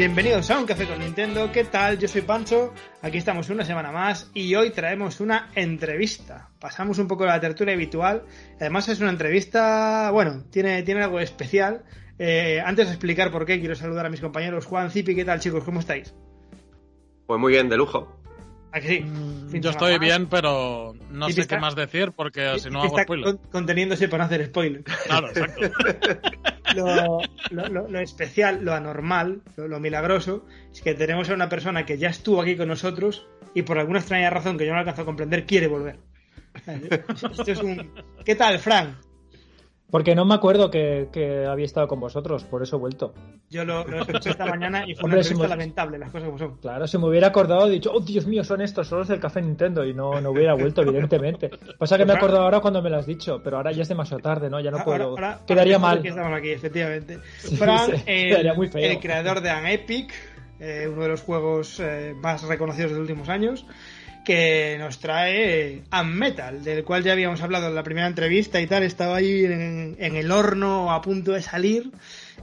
[0.00, 1.52] bienvenidos a Un Café con Nintendo.
[1.52, 1.98] ¿Qué tal?
[1.98, 2.72] Yo soy Pancho,
[3.02, 6.48] aquí estamos una semana más y hoy traemos una entrevista.
[6.58, 8.24] Pasamos un poco de la tertulia habitual,
[8.58, 11.84] además es una entrevista, bueno, tiene, tiene algo especial.
[12.18, 15.38] Eh, antes de explicar por qué, quiero saludar a mis compañeros Juan, Zipi, ¿qué tal
[15.38, 15.64] chicos?
[15.64, 16.14] ¿Cómo estáis?
[17.26, 18.19] Pues muy bien, de lujo.
[18.72, 22.98] Mm, Yo estoy bien, pero no sé está- qué más decir porque si no hago
[23.00, 23.24] spoiler.
[23.24, 24.84] con- conteniéndose para no hacer spoiler.
[24.84, 25.60] Claro, exacto.
[26.76, 27.18] lo,
[27.50, 31.84] lo- lo- lo especial, lo anormal, lo, lo milagroso, es que tenemos a una persona
[31.84, 35.02] que ya estuvo aquí con nosotros y por alguna extraña razón que yo no alcanzo
[35.02, 35.98] a comprender, quiere volver.
[36.66, 37.92] Esto es un...
[38.24, 38.94] ¿Qué tal, Frank?
[39.90, 43.12] Porque no me acuerdo que, que había estado con vosotros, por eso he vuelto.
[43.50, 46.10] Yo lo, lo escuché esta mañana y fue Hombre, una si entrevista me- lamentable, las
[46.10, 46.56] cosas como son.
[46.58, 49.18] Claro, si me hubiera acordado, he dicho, oh Dios mío, son estos, son los del
[49.18, 51.50] café Nintendo, y no, no hubiera vuelto, evidentemente.
[51.78, 53.88] Pasa que me he acordado ahora cuando me lo has dicho, pero ahora ya es
[53.88, 54.60] demasiado tarde, ¿no?
[54.60, 55.04] Ya no puedo.
[55.08, 56.02] Ahora- ahora- Quedaría ahora mal.
[56.02, 57.18] que estamos aquí, efectivamente.
[57.38, 58.88] Sí, Frank, sí, el, muy feo.
[58.88, 60.12] el creador de An Epic,
[60.60, 63.66] eh, uno de los juegos eh, más reconocidos de los últimos años,
[64.24, 68.66] que nos trae Am Metal, del cual ya habíamos hablado en la primera entrevista y
[68.66, 71.90] tal, estaba ahí en, el horno a punto de salir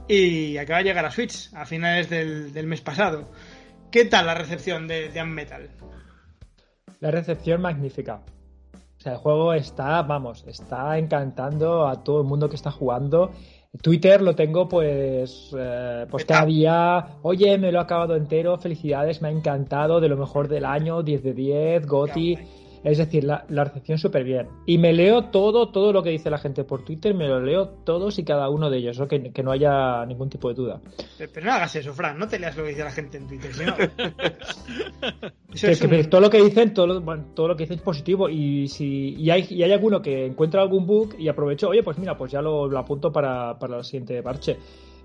[0.06, 3.30] y acaba de llegar a Switch a finales del, del mes pasado.
[3.90, 5.70] ¿Qué tal la recepción de, de Am Metal?
[7.00, 8.22] La recepción magnífica.
[8.98, 13.32] O sea, el juego está, vamos, está encantando a todo el mundo que está jugando.
[13.82, 19.20] Twitter lo tengo pues, eh, pues cada día, oye, me lo he acabado entero, felicidades,
[19.20, 22.38] me ha encantado, de lo mejor del año, 10 de 10, Goti.
[22.84, 24.46] Es decir, la, la recepción súper bien.
[24.66, 27.68] Y me leo todo, todo lo que dice la gente por Twitter, me lo leo
[27.84, 29.08] todos y cada uno de ellos, ¿no?
[29.08, 30.80] que, que no haya ningún tipo de duda.
[31.18, 33.52] Pero no hagas eso, Frank, no te leas lo que dice la gente en Twitter,
[33.52, 33.74] si no.
[35.52, 37.64] Eso Que- es que un- todo lo que dicen, todo lo, bueno, todo lo que
[37.64, 38.28] dicen es positivo.
[38.28, 41.98] Y si y hay, y hay alguno que encuentra algún bug y aprovecho, oye, pues
[41.98, 44.56] mira, pues ya lo, lo apunto para, para el siguiente parche.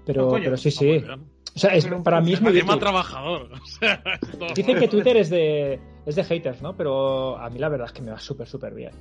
[0.06, 0.44] Pero, coño.
[0.44, 0.86] pero sí, sí.
[0.86, 1.06] bien.
[1.56, 2.80] O sea, es, para mí es muy útil.
[2.80, 3.50] trabajador.
[3.62, 6.76] O sea, esto- Dicen que Twitter es de, es de haters, ¿no?
[6.76, 8.92] Pero a mí la verdad es que me va súper, súper bien.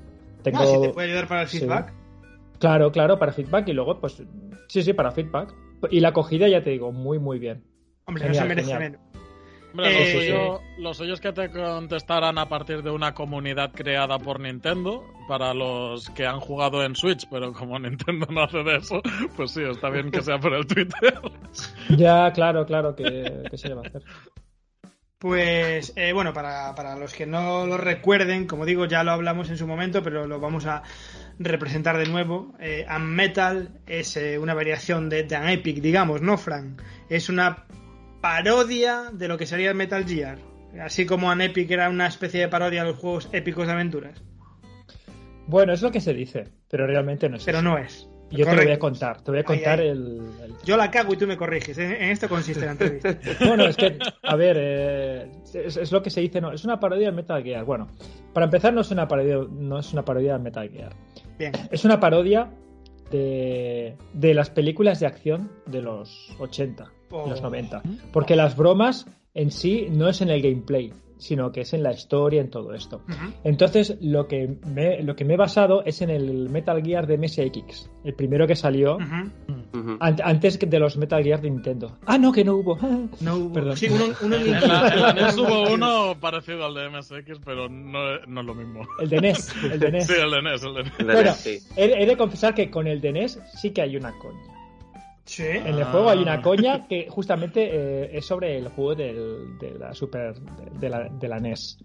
[0.42, 1.60] Tengo, Ah, si te puede ayudar para el Sí.
[1.60, 1.92] feedback.
[2.58, 4.22] Claro, claro, para feedback y luego, pues,
[4.68, 5.54] sí, sí, para feedback.
[5.90, 7.64] Y la acogida, ya te digo, muy, muy bien.
[8.04, 8.90] Hombre, Genial, no se merece genial.
[8.92, 9.22] menos.
[9.72, 13.72] Hombre, Eh, lo, suyo, lo suyo es que te contestaran a partir de una comunidad
[13.72, 18.62] creada por Nintendo para los que han jugado en Switch, pero como Nintendo no hace
[18.62, 19.00] de eso,
[19.37, 21.21] pues sí, está bien que sea por el Twitter.
[21.97, 24.03] Ya, claro, claro, que, que se le va a hacer.
[25.19, 29.50] Pues eh, bueno, para, para los que no lo recuerden, como digo, ya lo hablamos
[29.50, 30.82] en su momento, pero lo vamos a
[31.38, 32.55] representar de nuevo.
[32.59, 36.82] Eh, Am Metal es eh, una variación de, de An Epic, digamos, ¿no, Frank?
[37.09, 37.66] Es una
[38.22, 40.38] parodia de lo que sería el Metal Gear.
[40.81, 44.22] Así como An Epic era una especie de parodia a los juegos épicos de aventuras.
[45.47, 47.69] Bueno, es lo que se dice, pero realmente no es Pero eso.
[47.69, 48.09] no es.
[48.31, 49.78] Y Yo te lo voy a contar, te voy a contar.
[49.81, 49.88] El,
[50.43, 51.77] el- Yo la cago y tú me corriges.
[51.77, 53.19] En, en esto consiste la entrevista.
[53.47, 56.81] Bueno, es que, a ver, eh, es, es lo que se dice, no, es una
[56.81, 57.65] parodia del Metal Gear.
[57.66, 57.88] Bueno,
[58.32, 60.94] para empezar no es una parodia, no es una parodia del Metal Gear.
[61.38, 61.53] Bien.
[61.71, 62.49] Es una parodia
[63.11, 66.91] de, de las películas de acción de los 80,
[67.28, 67.83] Los 90.
[68.12, 71.93] Porque las bromas en sí no es en el gameplay, sino que es en la
[71.93, 73.03] historia, en todo esto.
[73.45, 77.17] Entonces, lo que me, lo que me he basado es en el Metal Gear de
[77.17, 78.99] MSX, el primero que salió
[80.00, 81.97] an- antes de los Metal Gear de Nintendo.
[82.06, 82.77] Ah, no, que no hubo.
[82.83, 83.06] Ah.
[83.21, 83.77] No hubo- Perdón.
[83.77, 87.69] Sí, uno, uno en la, en la NES hubo uno parecido al de MSX, pero
[87.69, 88.81] no, no es lo mismo.
[89.00, 90.06] El de NES, el de NES.
[90.08, 90.93] Sí, el de NES, el de NES.
[91.05, 91.58] Bueno, sí.
[91.76, 94.41] he, he de confesar que con el de NES sí que hay una coña.
[95.24, 95.44] Sí.
[95.46, 99.78] En el juego hay una coña que justamente eh, es sobre el juego del- de
[99.78, 101.78] la Super de la, de la NES.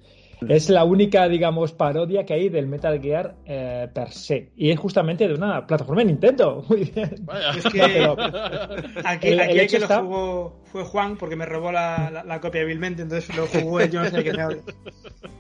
[0.48, 4.52] Es la única, digamos, parodia que hay del Metal Gear eh, per se.
[4.56, 6.64] Y es justamente de una plataforma de Nintendo.
[6.70, 7.16] Muy bien.
[7.22, 7.52] Vaya.
[7.52, 8.28] Es que Pero- aquí,
[8.98, 12.24] el- aquí el el hecho que lo jugó fue Juan porque me robó la, la-
[12.24, 14.62] la copia hábilmente, entonces lo jugó yo no sé qué me habla.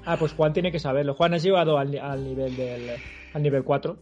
[0.05, 1.13] Ah, pues Juan tiene que saberlo.
[1.15, 2.89] Juan, has llegado al, al nivel del
[3.33, 3.97] al nivel 4.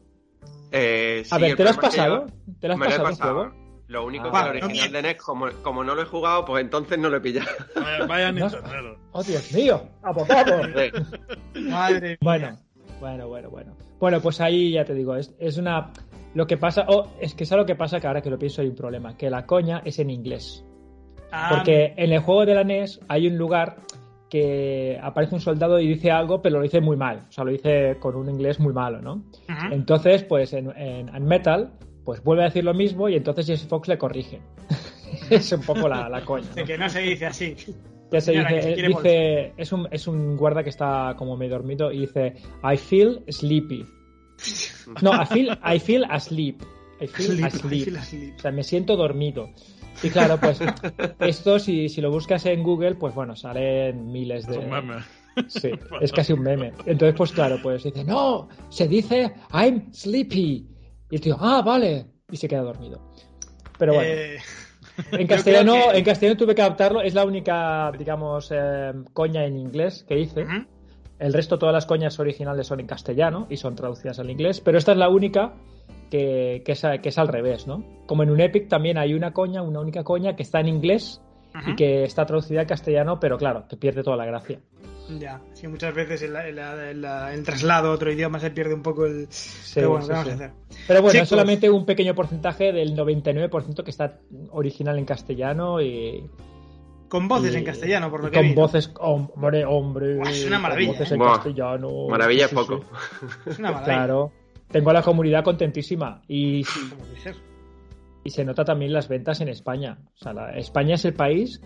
[0.72, 2.28] Eh, A ver, ¿te lo has pasado?
[2.28, 3.65] yo ¿Te lo has me lo he pasado el juego?
[3.88, 6.64] Lo único Ah, que el original de NES, como, como no lo he jugado, pues
[6.64, 7.48] entonces no lo he pillado.
[7.76, 8.32] Vaya, vaya.
[8.32, 8.98] Nintendo.
[9.12, 9.82] ¡Oh, Dios mío!
[10.02, 10.62] ¡Abogado!
[11.56, 12.18] Madre mía.
[12.22, 12.58] Bueno,
[13.00, 13.76] bueno, bueno, bueno.
[14.00, 15.92] Bueno, pues ahí ya te digo, es, es una.
[16.34, 16.86] Lo que pasa.
[16.88, 18.00] Oh, es que ¿sabes lo que pasa?
[18.00, 19.16] Que ahora que lo pienso hay un problema.
[19.16, 20.66] Que la coña es en inglés.
[21.32, 23.78] Ah, Porque en el juego de la NES hay un lugar
[24.30, 27.26] que aparece un soldado y dice algo, pero lo dice muy mal.
[27.30, 29.24] O sea, lo dice con un inglés muy malo, ¿no?
[29.72, 31.72] Entonces, pues en, en- en Metal,
[32.06, 34.40] pues vuelve a decir lo mismo y entonces Jesse Fox le corrige.
[35.30, 36.48] es un poco la, la coña.
[36.54, 37.56] De que no se dice así.
[38.12, 41.54] Ya se Señora, dice, se dice es, un, es un guarda que está como medio
[41.56, 43.86] dormido y dice I feel sleepy.
[45.02, 46.62] No, I feel, I feel asleep.
[47.02, 47.82] I feel Sleep, asleep.
[47.82, 48.36] I feel asleep.
[48.38, 49.50] O sea, me siento dormido.
[50.04, 50.60] Y claro, pues
[51.20, 54.58] esto si, si lo buscas en Google, pues bueno, salen miles de...
[54.58, 54.96] Es un meme.
[55.48, 55.72] Sí,
[56.02, 56.72] es casi un meme.
[56.86, 60.66] Entonces, pues claro, pues dice, no, se dice I'm sleepy.
[61.16, 62.06] Y el tío, ah, vale.
[62.30, 63.00] Y se queda dormido.
[63.80, 64.38] Pero bueno, Eh,
[65.14, 67.02] en castellano, que- en castellano tuve que adaptarlo.
[67.02, 70.46] Es la única, digamos, eh, coña en inglés que hice.
[71.18, 74.60] El resto, todas las coñas originales son en castellano y son traducidas al inglés.
[74.60, 75.54] Pero esta es la única
[76.12, 77.82] que, que, es, que es al revés, ¿no?
[78.08, 81.22] Como en un Epic también hay una coña, una única coña que está en inglés
[81.72, 84.60] y que está traducida al castellano, pero claro, que pierde toda la gracia.
[85.20, 88.82] Ya, sí, muchas veces el, el- el- el traslado a otro idioma se pierde un
[88.82, 89.28] poco el...
[89.30, 90.32] Sí, Pero bueno, sí, ¿qué vamos sí.
[90.32, 90.52] a hacer?
[90.88, 91.24] Pero bueno, Chicos.
[91.24, 94.18] es solamente un pequeño porcentaje del 99% que está
[94.52, 96.28] original en castellano y,
[97.08, 98.62] Con voces y- en castellano, por lo y que con vi, ¿no?
[98.62, 101.14] voces, hombre, hombre, Buah, es una con maravilla, voces ¿eh?
[101.14, 102.08] en Buah, castellano.
[102.10, 102.80] Maravilla poco.
[102.80, 103.50] sí.
[103.52, 103.96] Es una maravilla.
[103.98, 104.32] Claro.
[104.72, 106.66] Tengo a la comunidad contentísima y,
[108.24, 110.00] y se nota también las ventas en España.
[110.16, 111.62] O sea, la- España es el país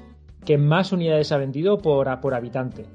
[0.46, 2.86] que más unidades ha vendido por, por habitante.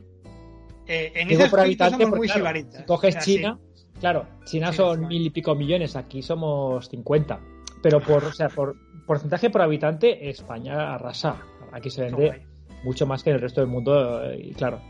[0.86, 3.18] Eh, en Digo ese por habitante somos porque muy claro, si coges.
[3.20, 3.58] China,
[4.00, 7.40] claro, China Sí, son mil y pico millones, aquí somos 50.
[7.82, 8.76] Pero por, o sea, por
[9.06, 11.40] porcentaje por habitante, España arrasa.
[11.72, 12.42] Aquí se vende
[12.84, 14.24] mucho más que en el resto del mundo.
[14.30, 14.80] eh, Y claro,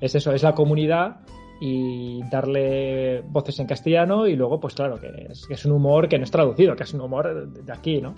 [0.00, 1.20] es eso, es la comunidad
[1.60, 6.08] y darle voces en castellano y luego, pues claro, que es, que es un humor
[6.08, 8.14] que no es traducido, que es un humor de aquí, ¿no?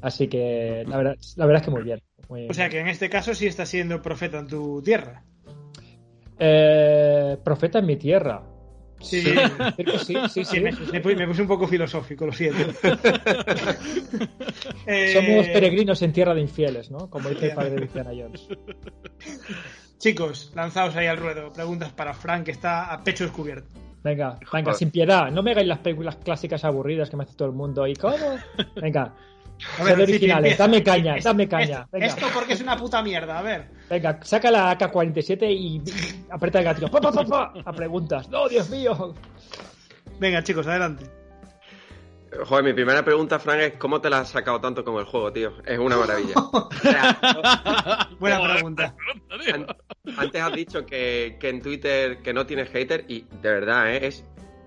[0.00, 2.00] Así que la verdad, la verdad es que muy bien.
[2.28, 5.22] muy- O sea que en este caso sí estás siendo profeta en tu tierra.
[6.38, 8.42] Eh, profeta en mi tierra.
[9.00, 9.34] Sí, Sí,
[9.76, 10.60] sí, sí, Sí, sí.
[10.60, 12.60] me, me pu- me puse un poco filosófico, lo siento.
[14.86, 17.08] Eh, Somos peregrinos en tierra de infieles, ¿no?
[17.10, 18.48] Como dice el padre de Indiana Jones.
[19.98, 21.52] Chicos, lanzaos ahí al ruedo.
[21.52, 23.68] Preguntas para Frank, que está a pecho descubierto.
[24.02, 25.30] Venga, venga, sin piedad.
[25.30, 27.86] No me hagáis las películas clásicas aburridas que me hace todo el mundo.
[27.86, 28.16] ¿Y cómo?
[28.76, 29.14] Venga,
[29.78, 31.86] A originales, dame caña, dame caña.
[31.92, 33.66] Venga, esto porque es una puta mierda, a ver.
[33.92, 35.82] Venga, saca la AK-47 y, y
[36.30, 36.88] aprieta el gatillo.
[36.88, 38.28] Pa, pa, pa, pa, a preguntas.
[38.30, 39.14] No, Dios mío.
[40.18, 41.04] Venga, chicos, adelante.
[42.46, 45.30] Joder, mi primera pregunta, Frank, es ¿cómo te la has sacado tanto como el juego,
[45.30, 45.52] tío?
[45.66, 46.34] Es una maravilla.
[46.52, 48.94] O sea, Buena pregunta.
[50.16, 54.06] antes has dicho que, que en Twitter que no tienes hater y de verdad, ¿eh?
[54.06, 54.24] es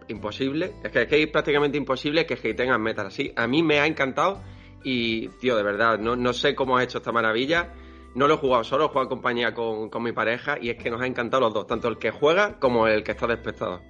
[0.07, 0.71] imposible.
[0.83, 3.33] Es que, es que es prácticamente imposible que hateen a Metal así.
[3.35, 4.41] A mí me ha encantado
[4.83, 7.73] y, tío, de verdad, no, no sé cómo has hecho esta maravilla.
[8.15, 10.77] No lo he jugado solo, he jugado en compañía con, con mi pareja y es
[10.81, 13.33] que nos ha encantado los dos, tanto el que juega como el que está de
[13.35, 13.81] espectador.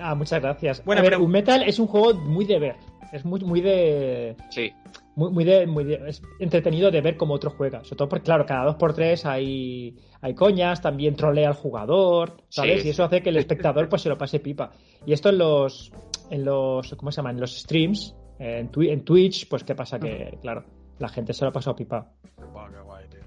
[0.00, 0.84] Ah, muchas gracias.
[0.84, 1.26] Buena a ver, pregunta.
[1.26, 2.76] un Metal es un juego muy de ver.
[3.12, 4.36] Es muy, muy de.
[4.50, 4.70] Sí,
[5.16, 7.82] Muy, muy de, muy de- es entretenido de ver cómo otro juega.
[7.82, 12.36] Sobre todo porque, claro, cada dos por tres hay, hay coñas, también trolea al jugador,
[12.50, 12.82] ¿sabes?
[12.82, 14.70] Sí, y eso hace que el espectador pues se lo pase pipa.
[15.06, 15.90] Y esto en los,
[16.30, 17.30] en los, ¿cómo se llama?
[17.30, 20.64] En los streams, en, Twi- en Twitch, pues qué pasa que, claro,
[20.98, 22.10] la gente se lo ha pasado pipa.
[22.52, 23.20] Buah, qué guay, tío.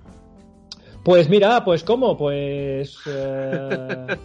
[1.04, 2.98] Pues mira, pues cómo, pues...
[3.08, 4.08] eh,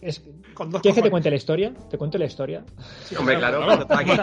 [0.00, 0.22] es-
[0.82, 1.72] ¿Quieres que te cuente la historia?
[1.88, 2.64] ¿Te cuento la historia?
[3.18, 4.14] hombre, claro, time.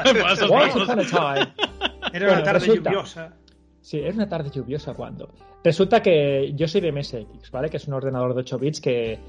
[2.13, 3.33] Era una tarde resulta- lluviosa.
[3.81, 5.29] Sí, era una tarde lluviosa cuando.
[5.63, 7.69] Resulta que yo soy de MSX, ¿vale?
[7.69, 9.19] Que es un ordenador de 8 bits que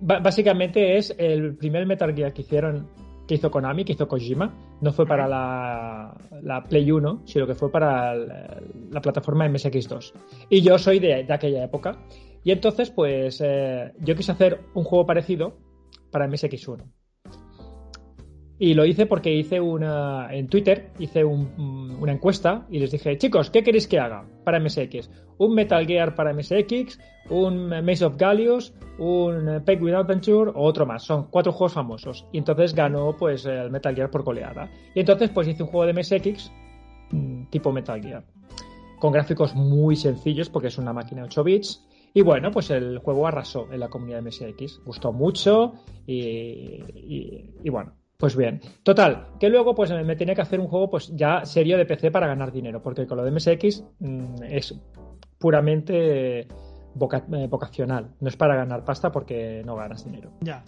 [0.00, 2.86] básicamente es el primer Metal Gear que hicieron,
[3.26, 4.54] que hizo Konami, que hizo Kojima.
[4.80, 10.12] No fue para la, la Play 1, sino que fue para la, la plataforma MSX2.
[10.50, 11.98] Y yo soy de, de aquella época.
[12.44, 15.58] Y entonces, pues, eh, yo quise hacer un juego parecido
[16.10, 16.84] para MSX1.
[18.58, 20.28] Y lo hice porque hice una.
[20.34, 24.58] En Twitter hice un- una encuesta y les dije, chicos, ¿qué queréis que haga para
[24.58, 25.10] MSX?
[25.38, 26.98] ¿Un Metal Gear para MSX?
[27.28, 28.72] ¿Un Maze of Gallios?
[28.98, 30.52] ¿Un Penguin Adventure?
[30.54, 31.02] O otro más.
[31.04, 32.26] Son cuatro juegos famosos.
[32.32, 34.70] Y entonces ganó pues el Metal Gear por goleada.
[34.94, 36.50] Y entonces pues hice un juego de MSX
[37.10, 38.24] mm, tipo Metal Gear.
[38.98, 41.86] Con gráficos muy sencillos porque es una máquina de 8 bits.
[42.14, 44.80] Y bueno, pues el juego arrasó en la comunidad de MSX.
[44.86, 45.74] Gustó mucho
[46.06, 48.60] y, y- y bueno, pues bien.
[48.82, 52.10] Total, que luego pues me tenía que hacer un juego pues ya serio de PC
[52.10, 54.74] para ganar dinero, porque con lo de MSX mm, es
[55.38, 56.46] puramente
[56.94, 58.08] voca- eh, vocacional.
[58.20, 60.30] No es para ganar pasta porque no ganas dinero.
[60.40, 60.64] Ya.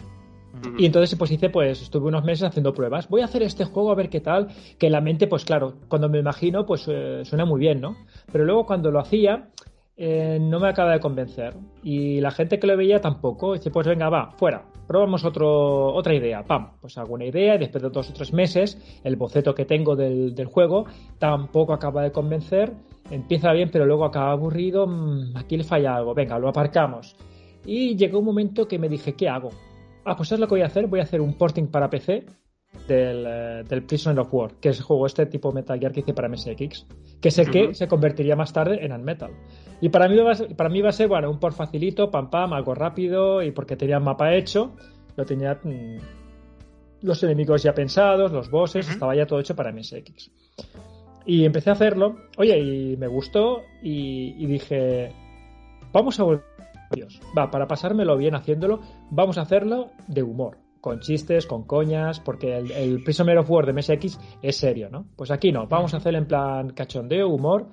[0.79, 3.07] Y entonces pues hice, pues estuve unos meses haciendo pruebas.
[3.07, 4.47] Voy a hacer este juego a ver qué tal.
[4.79, 7.95] Que la mente, pues claro, cuando me imagino, pues eh, suena muy bien, ¿no?
[8.31, 9.49] Pero luego cuando lo hacía,
[10.01, 11.53] eh, no me acaba de convencer.
[11.83, 13.51] Y la gente que lo veía tampoco.
[13.53, 14.63] Dice, pues venga, va, fuera.
[14.87, 16.41] Probamos otra idea.
[16.41, 19.65] Pam, pues hago una idea y después de dos o tres meses, el boceto que
[19.65, 20.85] tengo del, del juego
[21.17, 22.71] tampoco acaba de convencer.
[23.11, 24.87] Empieza bien, pero luego acaba aburrido.
[24.87, 26.13] mm, aquí le falla algo.
[26.13, 27.17] Venga, lo aparcamos.
[27.65, 29.49] Y llegó un momento que me dije, ¿qué hago?
[30.05, 30.87] Ah, pues es lo que voy a hacer.
[30.87, 32.25] Voy a hacer un porting para PC
[32.87, 36.01] del, eh, del Prisoner of War, que es el juego este tipo Metal Gear que
[36.01, 36.85] hice para MSX,
[37.21, 39.31] que es el que se convertiría más tarde en Unmetal.
[39.81, 42.09] Y para mí, va a ser, para mí va a ser, bueno, un por facilito,
[42.11, 44.75] pam pam, algo rápido, y porque tenía el mapa hecho,
[45.15, 45.97] lo tenía mm,
[47.01, 50.31] los enemigos ya pensados, los bosses, estaba ya todo hecho para MSX.
[51.25, 55.13] Y empecé a hacerlo, oye, y me gustó, y, y dije,
[55.91, 56.43] vamos a volver.
[56.91, 57.21] Dios.
[57.37, 62.57] Va, para pasármelo bien haciéndolo, vamos a hacerlo de humor, con chistes, con coñas, porque
[62.57, 65.05] el, el Prisoner of War de MSX es serio, ¿no?
[65.15, 67.67] Pues aquí no, vamos a hacerlo en plan cachondeo, humor.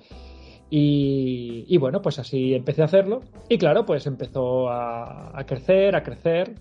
[0.69, 3.21] Y, y bueno, pues así empecé a hacerlo.
[3.47, 6.55] Y claro, pues empezó a, a crecer, a crecer.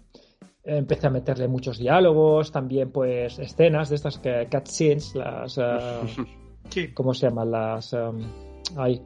[0.62, 5.58] Empecé a meterle muchos diálogos, también pues escenas de estas que cutscenes, las...
[5.58, 6.00] eh,
[6.70, 7.50] Sí, ¿Cómo se llaman?
[7.52, 7.92] Las...
[7.92, 8.18] em,
[8.76, 9.00] ay,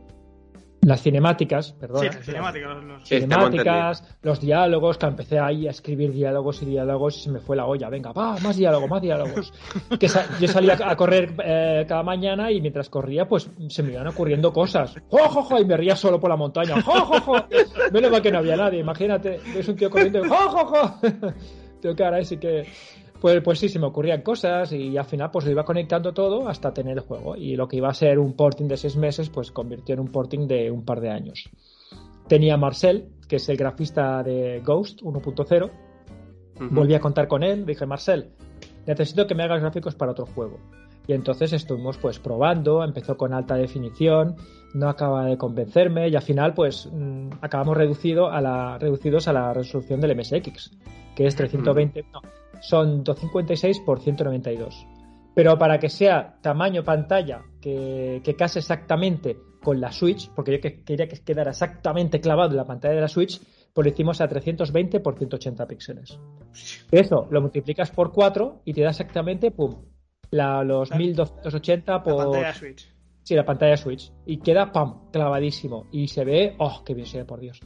[0.82, 2.06] las cinemáticas, sí, perdón.
[2.06, 2.68] la cinemática.
[2.68, 7.20] Los, los- Sí, cinemáticas, los diálogos, que empecé ahí a escribir diálogos y diálogos y
[7.20, 7.88] se me fue la olla.
[7.90, 9.52] Venga, va, más diálogos, más diálogos.
[9.98, 13.92] Que sa- yo salía a correr eh, cada mañana y mientras corría, pues se me
[13.92, 14.94] iban ocurriendo cosas.
[15.10, 15.58] ¡Jo, jo, jo!
[15.60, 16.80] Y me ría solo por la montaña.
[16.82, 17.36] ¡Jo, jo, jo!
[17.92, 18.80] Menos mal que no había nadie.
[18.80, 20.98] Imagínate, ves un tío corriendo y ¡jo, jo, jo!
[21.82, 22.66] Tengo que ahora sí que.
[23.20, 26.48] Pues, pues sí, se me ocurrían cosas y al final pues lo iba conectando todo
[26.48, 27.36] hasta tener el juego.
[27.36, 30.08] Y lo que iba a ser un porting de seis meses, pues convirtió en un
[30.08, 31.50] porting de un par de años.
[32.28, 35.70] Tenía a Marcel, que es el grafista de Ghost 1.0.
[36.56, 36.74] Ujú.
[36.74, 37.66] Volví a contar con él.
[37.66, 38.30] Dije, Marcel,
[38.86, 40.58] necesito que me hagas gráficos para otro juego.
[41.10, 44.36] Y entonces estuvimos pues probando, empezó con alta definición,
[44.74, 49.32] no acaba de convencerme y al final pues mm, acabamos reducido a la, reducidos a
[49.32, 50.70] la resolución del MSX,
[51.16, 52.20] que es 320, no,
[52.60, 54.86] son 256 por 192.
[55.34, 60.60] Pero para que sea tamaño pantalla que, que case exactamente con la Switch, porque yo
[60.60, 63.40] que- quería que quedara exactamente clavado en la pantalla de la Switch,
[63.74, 66.20] pues lo hicimos a 320 por 180 píxeles.
[66.92, 69.74] Eso lo multiplicas por 4 y te da exactamente, pum,
[70.30, 72.16] la- los La- 1280 la por...
[72.16, 72.88] pantalla Switch.
[73.22, 74.10] Sí, la pantalla Switch.
[74.26, 75.86] Y queda, pam, clavadísimo.
[75.92, 77.60] Y se ve, oh, qué bien se ve, por Dios.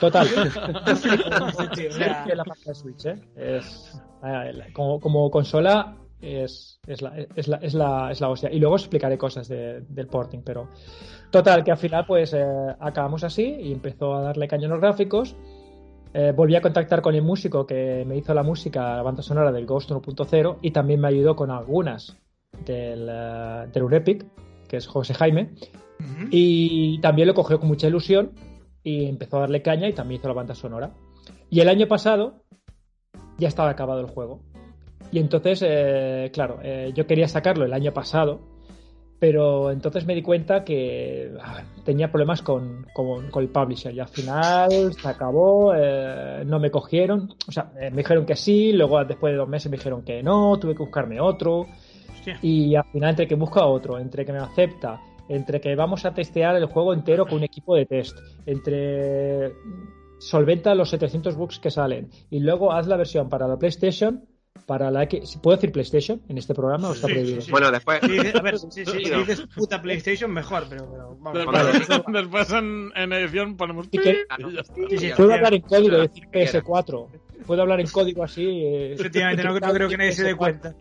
[0.00, 0.26] Total.
[2.34, 3.16] La pantalla Switch, ¿eh?
[3.36, 8.50] Es, la- como, como consola es, es, la, es, la, es, la, es la hostia.
[8.50, 10.68] Y luego os explicaré cosas de- del porting, pero
[11.30, 12.44] total, que al final pues eh,
[12.80, 15.36] acabamos así y empezó a darle los gráficos.
[16.14, 19.50] Eh, volví a contactar con el músico que me hizo la música, la banda sonora
[19.50, 22.16] del Ghost 1.0 y también me ayudó con algunas
[22.64, 24.24] del, eh, del Urepic,
[24.68, 25.50] que es José Jaime.
[26.30, 28.32] Y también lo cogió con mucha ilusión
[28.82, 30.92] y empezó a darle caña y también hizo la banda sonora.
[31.50, 32.44] Y el año pasado
[33.38, 34.40] ya estaba acabado el juego.
[35.10, 38.40] Y entonces, eh, claro, eh, yo quería sacarlo el año pasado,
[39.18, 44.00] pero entonces me di cuenta que ah, tenía problemas con, con- con el publisher y
[44.00, 48.72] al final se acabó, eh, no me cogieron, o sea, eh, me dijeron que sí,
[48.72, 51.66] luego después de dos meses me dijeron que no, tuve que buscarme otro.
[52.12, 52.38] Hostia.
[52.42, 56.12] Y al final, entre que busca otro, entre que me acepta, entre que vamos a
[56.12, 59.52] testear el juego entero con un equipo de test, entre
[60.18, 64.24] solventa los 700 bugs que salen y luego haz la versión para la PlayStation,
[64.66, 65.38] para la X.
[65.42, 67.40] ¿Puedo decir PlayStation en este programa o está prohibido?
[67.40, 67.50] sí, sí.
[67.50, 68.00] Bueno, después.
[68.02, 71.34] A ver, sí, sí, si dices puta PlayStation, mejor, pero, pero vamos.
[71.34, 73.88] Después, Bueno, después en, en edición ponemos.
[73.90, 74.50] Y que- Ah, no.
[74.50, 76.54] y Puedo hablar en código decir Lo que quieras.
[76.64, 77.08] PS4.
[77.46, 78.42] Puedo hablar en código así.
[78.46, 80.74] eh, Efectivamente, no, no creo que nadie se dé cuenta.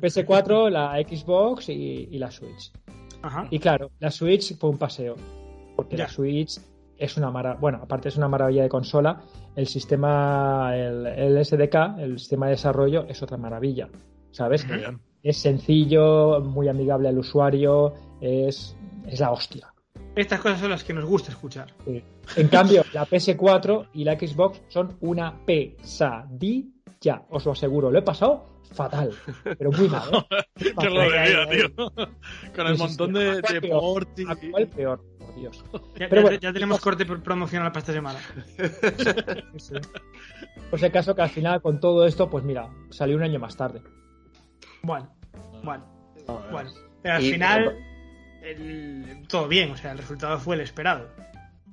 [0.00, 2.72] PS4, la Xbox y, y la Switch.
[3.22, 3.46] Ajá.
[3.50, 5.16] Y claro, la Switch fue un paseo.
[5.76, 6.04] Porque Ya.
[6.04, 6.58] la Switch
[6.98, 7.60] es una maravilla.
[7.60, 9.20] Bueno, aparte es una maravilla de consola.
[9.56, 13.88] El sistema, el, el SDK, el sistema de desarrollo, es otra maravilla.
[14.30, 14.66] ¿Sabes?
[14.66, 14.98] Muy bien.
[15.22, 19.72] Es sencillo, muy amigable al usuario, es, es la hostia.
[20.16, 21.72] Estas cosas son las que nos gusta escuchar.
[21.84, 22.02] Sí.
[22.36, 27.90] En cambio, la PS4 y la Xbox son una pesadilla, os lo aseguro.
[27.90, 29.10] Lo he pasado fatal,
[29.58, 30.08] pero muy mal.
[30.60, 30.72] ¿eh?
[30.76, 31.92] Lo tío.
[32.56, 33.18] Con el montón sí.
[33.18, 33.80] de, ¿A cuál de peor?
[33.80, 35.04] ports y- ¿A cuál peor?
[35.32, 35.64] Por Dios.
[35.98, 36.38] Ya, Pero ya- bueno.
[36.40, 38.18] ya tenemos corte pro- promocional para esta semana.
[40.70, 43.56] Pues el caso que al final con todo esto, pues mira, salió un año más
[43.56, 43.82] tarde.
[44.82, 45.08] Bueno,
[45.62, 45.84] bueno,
[46.50, 46.70] bueno.
[47.02, 47.76] Pero al Y- final,
[48.42, 51.08] el- todo bien, o sea, el resultado fue el esperado.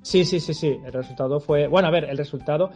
[0.02, 0.78] Sí, sí, sí, sí.
[0.84, 1.66] El resultado fue.
[1.66, 2.70] Bueno, a ver, el resultado.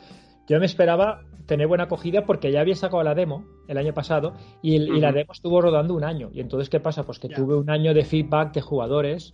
[0.47, 4.35] Yo me esperaba tener buena acogida porque ya había sacado la demo el año pasado
[4.63, 6.31] y, el- y la demo estuvo rodando un año.
[6.33, 7.05] Y entonces, ¿qué pasa?
[7.05, 9.31] Pues que tuve un año de feedback de jugadores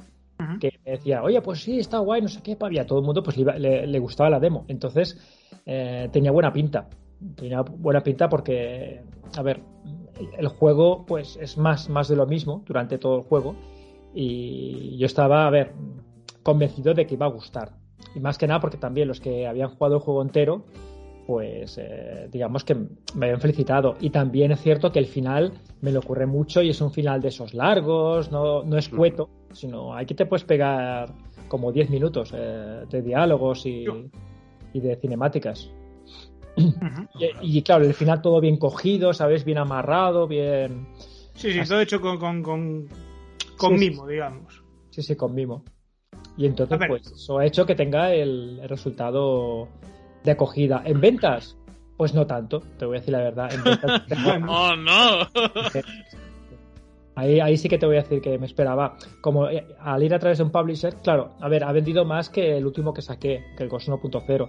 [0.60, 2.78] Que me decía, oye, pues sí, está guay, no sé qué, papi.
[2.78, 4.64] A todo el mundo pues le, iba- le- le gustaba la demo.
[4.68, 5.18] Entonces,
[5.66, 6.88] eh, tenía buena pinta.
[7.36, 9.02] Tenía buena pinta porque,
[9.36, 9.60] a ver,
[10.38, 13.54] el juego pues es más, más de lo mismo durante todo el juego.
[14.14, 15.72] Y yo estaba, a ver,
[16.42, 17.72] convencido de que iba a gustar.
[18.14, 20.64] Y más que nada porque también los que habían jugado el juego entero,
[21.26, 23.96] pues eh, digamos que me habían felicitado.
[24.00, 27.20] Y también es cierto que el final me lo ocurre mucho y es un final
[27.20, 31.12] de esos largos, no, no es cueto, sino aquí te puedes pegar
[31.48, 33.84] como 10 minutos eh, de diálogos y,
[34.72, 35.70] y de cinemáticas.
[36.56, 39.44] Y, y, claro, el final todo bien cogido, ¿sabes?
[39.44, 40.86] Bien amarrado, bien.
[41.34, 42.88] Sí, sí, todo hecho con, con, con,
[43.56, 44.62] con Sí, mimo, digamos.
[44.90, 45.64] Sí, sí, con mimo.
[46.36, 49.68] Y entonces, pues, eso ha hecho que tenga el, el resultado
[50.24, 50.82] de acogida.
[50.84, 51.56] En ventas,
[51.96, 53.52] pues no tanto, te voy a decir la verdad.
[53.52, 54.02] En ventas,
[54.48, 55.28] ¡Oh, no!
[57.20, 58.96] ahí, ahí sí que te voy a decir que me esperaba.
[59.20, 62.28] Como eh, al ir a través de un publisher, claro, a ver, ha vendido más
[62.28, 64.48] que el último que saqué, que el Ghost 1.0.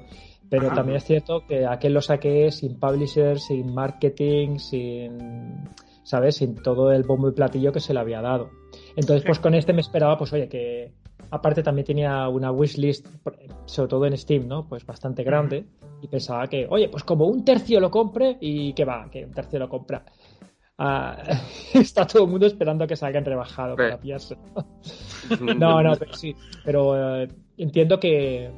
[0.49, 0.75] Pero Ajá.
[0.75, 5.63] también es cierto que aquel lo saqué sin publisher, sin marketing, sin.
[6.03, 6.37] ¿Sabes?
[6.37, 8.49] Sin todo el bombo y platillo que se le había dado.
[8.95, 10.91] Entonces, pues con este me esperaba, pues oye, que
[11.29, 13.07] aparte también tenía una wishlist,
[13.65, 14.67] sobre todo en Steam, ¿no?
[14.67, 15.65] Pues bastante grande.
[16.01, 19.31] Y pensaba que, oye, pues como un tercio lo compre y que va, que un
[19.31, 20.03] tercio lo compra.
[20.83, 21.15] Ah,
[21.75, 24.35] está todo el mundo esperando a que salga en rebajado para pillarse.
[25.57, 26.35] No, no, pero sí.
[26.65, 28.49] Pero eh, entiendo que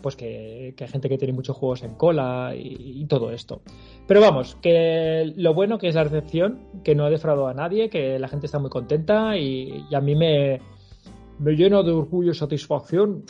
[0.00, 3.62] pues que, que hay gente que tiene muchos juegos en cola y, y todo esto.
[4.06, 7.90] Pero vamos, que lo bueno que es la recepción, que no ha defraudado a nadie,
[7.90, 10.60] que la gente está muy contenta y, y a mí me,
[11.40, 13.24] me llena de orgullo y satisfacción.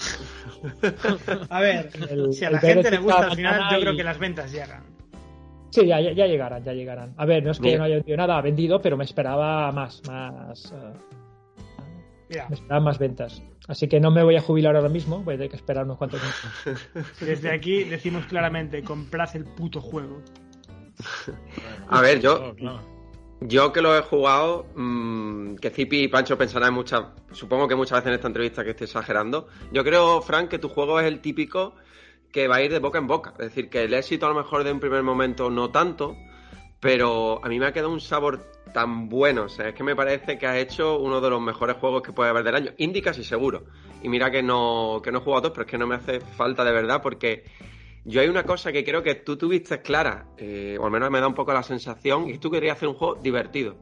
[1.48, 4.18] A ver, El- si a la gente le gusta al final, yo creo que las
[4.18, 4.82] ventas llegan.
[5.70, 7.14] Sí, ya, llegarán, ya llegarán.
[7.16, 7.78] A ver, no es que Mira.
[7.78, 10.74] no haya vendido nada, ha vendido, pero me esperaba más, más,
[12.28, 13.42] Mira, me esperaban más ventas.
[13.66, 15.98] Así que no me voy a jubilar ahora mismo, voy a tener que esperar unos
[15.98, 16.88] cuantos meses.
[17.20, 20.22] desde aquí decimos claramente, complace el puto juego.
[21.88, 22.98] A ver, yo, claro.
[23.40, 27.98] Yo que lo he jugado, mmm, que Zipi y Pancho pensarán muchas, supongo que muchas
[27.98, 29.46] veces en esta entrevista que estoy exagerando.
[29.72, 31.74] Yo creo, Frank, que tu juego es el típico
[32.32, 33.32] que va a ir de boca en boca.
[33.38, 36.16] Es decir, que el éxito a lo mejor de un primer momento no tanto,
[36.80, 39.44] pero a mí me ha quedado un sabor tan bueno.
[39.44, 42.12] O sea, es que me parece que has hecho uno de los mejores juegos que
[42.12, 42.70] puede haber del año.
[42.78, 43.64] Indie casi seguro.
[44.02, 46.20] Y mira que no, que no he jugado a pero es que no me hace
[46.20, 47.44] falta de verdad porque
[48.04, 51.20] yo hay una cosa que creo que tú tuviste clara, eh, o al menos me
[51.20, 53.76] da un poco la sensación, y tú querías hacer un juego divertido.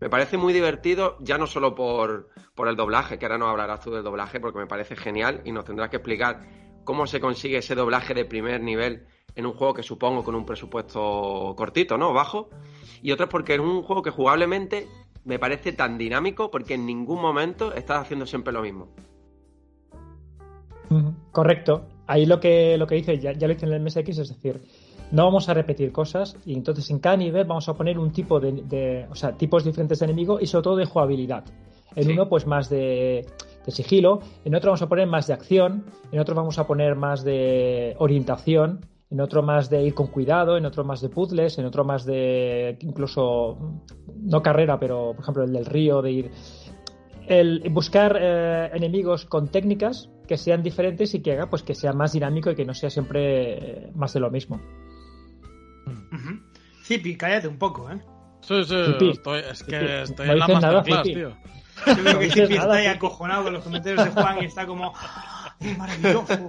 [0.00, 3.80] Me parece muy divertido, ya no solo por, por el doblaje, que ahora no hablarás
[3.80, 6.40] tú del doblaje, porque me parece genial y nos tendrás que explicar
[6.84, 10.44] cómo se consigue ese doblaje de primer nivel en un juego que supongo con un
[10.44, 12.12] presupuesto cortito, ¿no?
[12.12, 12.50] Bajo.
[13.02, 14.86] Y otro es porque es un juego que jugablemente
[15.24, 18.88] me parece tan dinámico porque en ningún momento estás haciendo siempre lo mismo.
[21.30, 21.86] Correcto.
[22.06, 24.60] Ahí lo que, lo que dice, ya, ya lo hice en el MSX, es decir,
[25.10, 28.40] no vamos a repetir cosas y entonces en cada nivel vamos a poner un tipo
[28.40, 31.44] de, de- o sea, tipos diferentes de enemigo y sobre todo de jugabilidad.
[31.94, 32.12] En Sí.
[32.12, 33.26] uno, pues más de,
[33.64, 36.96] de sigilo, en otro vamos a poner más de acción, en otro vamos a poner
[36.96, 41.58] más de orientación, en otro más de ir con cuidado, en otro más de puzzles,
[41.58, 46.10] en otro más de incluso, mm, no carrera, pero por ejemplo el del río, de
[46.12, 46.30] ir
[47.28, 51.92] el buscar eh, enemigos con técnicas que sean diferentes y que haga pues que sea
[51.92, 54.60] más dinámico y que no sea siempre eh, más de lo mismo.
[56.84, 58.00] Zipi, cállate un poco, ¿eh?
[58.40, 58.74] Sí, sí,
[59.10, 59.92] estoy, es que Zipi.
[60.02, 61.14] estoy No en la nada, masterclass, Zipi.
[61.14, 61.36] tío.
[61.86, 64.66] Yo creo No que nada, está ahí acojonado con los comentarios de Juan y está
[64.66, 66.48] como, ¡ah, ¡qué maravilloso!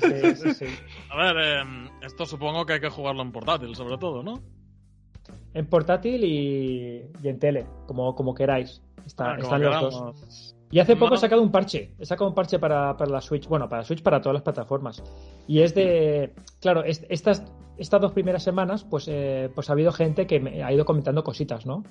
[0.00, 0.66] Sí, sí, sí.
[1.10, 4.40] A ver, eh, esto supongo que hay que jugarlo en portátil, sobre todo, ¿no?
[5.54, 8.82] En portátil y, y en tele, como, como queráis.
[9.06, 9.94] Está- Ah, como están los queramos.
[10.20, 10.54] dos.
[10.70, 11.14] Y hace poco No.
[11.16, 11.94] he sacado un parche.
[11.98, 13.48] He sacado un parche para, para la Switch.
[13.48, 15.02] Bueno, para Switch, para todas las plataformas.
[15.46, 16.34] Y es de.
[16.60, 17.42] Claro, est- estas,
[17.78, 21.24] estas dos primeras semanas, pues, eh, pues ha habido gente que me ha ido comentando
[21.24, 21.84] cositas, ¿no?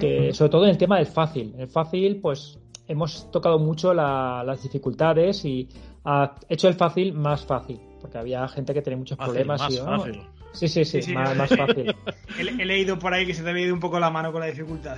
[0.00, 1.52] Que sobre todo en el tema del fácil.
[1.54, 5.68] En el fácil, pues hemos tocado mucho la- las dificultades y
[6.04, 9.60] ha hecho el fácil más fácil, porque había gente que tenía muchos Fácil, problemas.
[9.60, 10.20] más y, fácil.
[10.52, 11.94] Sí, sí, sí, Sí, sí, más, más fácil.
[12.38, 14.40] He, he leído por ahí que se te había ido un poco la mano con
[14.40, 14.96] la dificultad.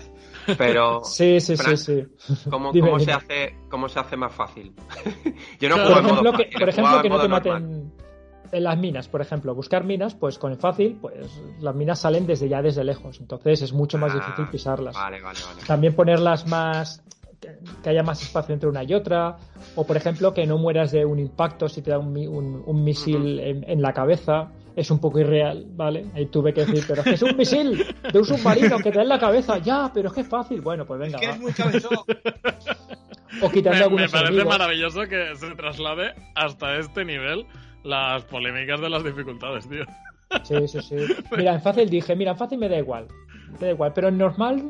[0.56, 2.04] Pero, Sí, sí, sí, Frank, sí.
[2.48, 4.72] ¿cómo, Dime, cómo se hace, ¿cómo se hace más fácil?
[5.60, 7.28] Yo no Por juego Por en modo ejemplo, que, fácil, por ejemplo, que no te
[7.28, 7.62] normal.
[7.62, 7.92] maten
[8.52, 9.54] en las minas, por ejemplo.
[9.54, 11.14] Buscar minas, pues con el fácil, pues
[11.60, 13.20] las minas salen desde ya desde lejos.
[13.20, 14.94] Entonces es mucho más Ah, difícil pisarlas.
[14.94, 15.62] Vale, vale, vale.
[15.66, 17.02] También ponerlas más.
[17.40, 19.36] que- que haya más espacio entre una y otra.
[19.74, 22.62] O, por ejemplo, que no mueras de un impacto si te da un, mi- un-
[22.66, 24.50] un misil en, en la cabeza.
[24.76, 26.04] Es un poco irreal, ¿vale?
[26.14, 27.82] Ahí tuve que decir, pero es que es un misil
[28.12, 29.56] de un submarino que te da en la cabeza.
[29.58, 30.60] Ya, pero es que es fácil.
[30.60, 31.36] Bueno, pues venga, que va.
[31.36, 31.96] muy cabezón.
[33.42, 34.46] O quitando Me, me parece enemigos.
[34.58, 37.46] maravilloso que se traslade hasta este nivel
[37.84, 39.84] las polémicas de las dificultades, tío.
[40.44, 40.96] Sí, sí, sí.
[41.36, 43.08] Mira, en fácil dije, mira, en fácil me da igual.
[43.58, 43.92] te da igual.
[43.92, 44.62] Pero en normal,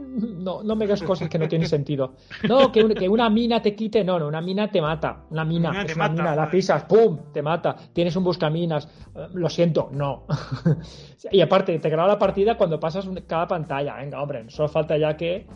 [0.42, 2.14] no, no me hagas cosas que no tienen sentido.
[2.48, 5.24] No, que, un- que una mina te quite, no, no, una mina te mata.
[5.28, 7.18] Una mina, Una te una mata, mina, la pisas, ¡pum!
[7.32, 7.76] Te mata.
[7.92, 10.24] Tienes un buscaminas, eh, lo siento, no.
[11.30, 13.96] y aparte, te graba la partida cuando pasas un- cada pantalla.
[13.96, 15.46] Venga, hombre, solo falta ya que.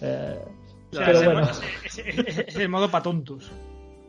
[0.00, 0.38] eh,
[0.92, 3.52] O sea, pero es, bueno, el, modo- es- es- es el modo patontus.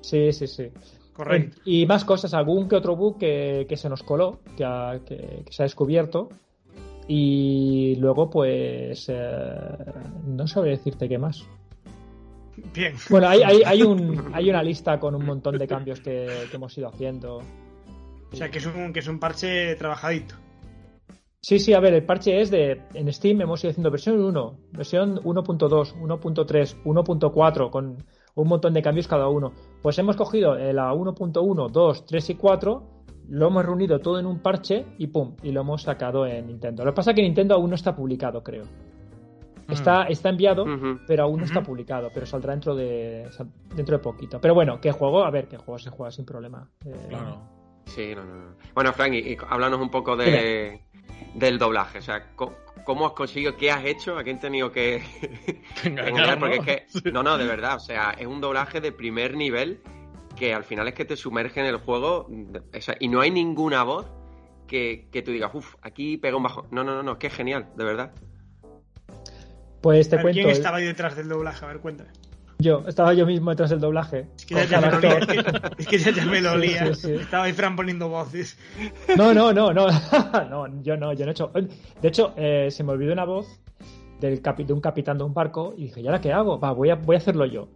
[0.01, 0.71] sí, sí, sí.
[1.17, 1.57] Correcto.
[1.65, 5.41] Y más cosas, algún que otro bug que, que se nos coló, que, ha- que-
[5.45, 6.29] que se ha descubierto.
[7.07, 9.07] Y luego, pues.
[9.09, 9.57] eh,
[10.25, 11.43] no sabré decirte qué más.
[12.73, 12.93] Bien.
[13.09, 16.55] Bueno, hay, hay, hay, un, hay una lista con un montón de cambios que, que
[16.55, 17.37] hemos ido haciendo.
[18.31, 20.35] O sea, que es un, que es un parche trabajadito.
[21.39, 22.81] Sí, sí, a ver, el parche es de.
[22.93, 28.03] En Steam hemos ido haciendo versión 1, versión 1.2, 1.3, 1.4, con
[28.43, 29.51] un montón de cambios cada uno.
[29.81, 32.83] Pues hemos cogido eh, la 1.1, 2, 3 y 4,
[33.29, 36.85] lo hemos reunido todo en un parche y pum, y lo hemos sacado en Nintendo.
[36.85, 38.63] Lo que pasa es que Nintendo aún no está publicado, creo.
[39.69, 40.63] Está, está enviado,
[41.07, 43.27] pero aún no está publicado, pero saldrá dentro de
[43.75, 44.39] dentro de poquito.
[44.39, 46.69] Pero bueno, que juego, a ver, que juego se juega sin problema.
[46.85, 47.41] Eh, Claro.
[47.85, 48.55] Sí, no, no, no.
[48.73, 50.81] Bueno, Frank, y, y háblanos un poco de,
[51.35, 51.97] del doblaje.
[51.99, 52.53] O sea, co-
[52.87, 53.57] ¿cómo has conseguido?
[53.57, 54.17] ¿Qué has hecho?
[54.17, 55.03] ¿A quién has tenido que
[55.83, 56.39] Engañar?
[56.39, 56.63] Porque ¿no?
[56.63, 57.75] es que, no, no, de verdad.
[57.75, 59.81] O sea, es un doblaje de primer nivel
[60.37, 63.29] que al final es que te sumerge en el juego o sea, y no hay
[63.29, 64.05] ninguna voz
[64.67, 66.65] que, que tú digas, uff, aquí pega un bajo.
[66.71, 68.13] No, no, no, no, es que es genial, de verdad.
[69.81, 70.37] Pues te A ver, cuento.
[70.37, 71.65] ¿Quién eh, estaba ahí detrás del doblaje?
[71.65, 72.11] A ver, cuéntame.
[72.59, 74.25] Yo, estaba yo mismo detrás del doblaje.
[74.35, 75.19] Es que ya, me lo olía.
[75.77, 76.87] Es que, ya, ya me lo olía.
[76.87, 77.13] Sí, sí, sí.
[77.21, 78.57] Estaba ahí Fran poniendo voces.
[79.15, 79.87] No, no, no, no.
[80.49, 81.51] no, yo no, yo no he hecho.
[82.01, 83.47] De hecho, eh, se me olvidó una voz
[84.19, 86.59] del capi- de un capitán de un barco y dije, ¿y ahora qué hago?
[86.59, 87.67] Va, voy a, voy a hacerlo yo.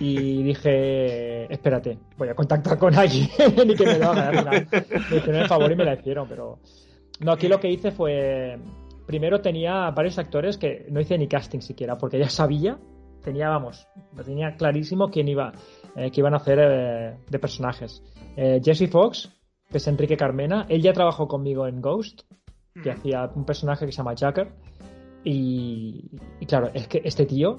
[0.00, 3.28] Y dije, espérate, voy a contactar con alguien
[3.66, 4.50] y que me lo haga.
[5.10, 6.58] Me hicieron el favor y me la hicieron, pero.
[7.20, 8.58] No, aquí lo que hice fue.
[9.06, 12.78] Primero tenía varios actores que no hice ni casting siquiera, porque ya sabía,
[13.22, 15.52] tenía, vamos, lo tenía clarísimo quién iba,
[15.96, 18.02] eh, que iban a hacer eh, de personajes.
[18.36, 19.30] Eh, Jesse Fox,
[19.70, 22.22] que es Enrique Carmena, él ya trabajó conmigo en Ghost,
[22.82, 22.92] que Mm.
[22.92, 24.48] hacía un personaje que se llama Jacker.
[25.24, 27.56] Y, y claro, es que este tío,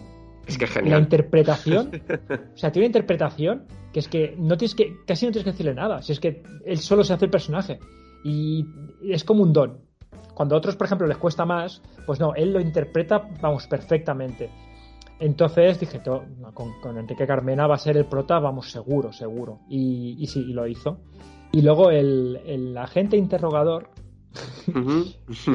[0.48, 1.92] Es que es la interpretación,
[2.54, 5.52] o sea, tiene una interpretación que es que no tienes que, casi no tienes que
[5.52, 7.80] decirle nada, si es que él solo se hace el personaje.
[8.26, 8.66] Y
[9.08, 9.80] es como un don.
[10.34, 14.50] Cuando a otros, por ejemplo, les cuesta más, pues no, él lo interpreta, vamos, perfectamente.
[15.24, 19.14] Entonces dije, "To- no, con, con Enrique Carmena va a ser el prota, vamos, seguro,
[19.14, 19.60] seguro.
[19.70, 21.00] Y, y sí, y lo hizo.
[21.52, 23.90] Y luego el, el agente interrogador,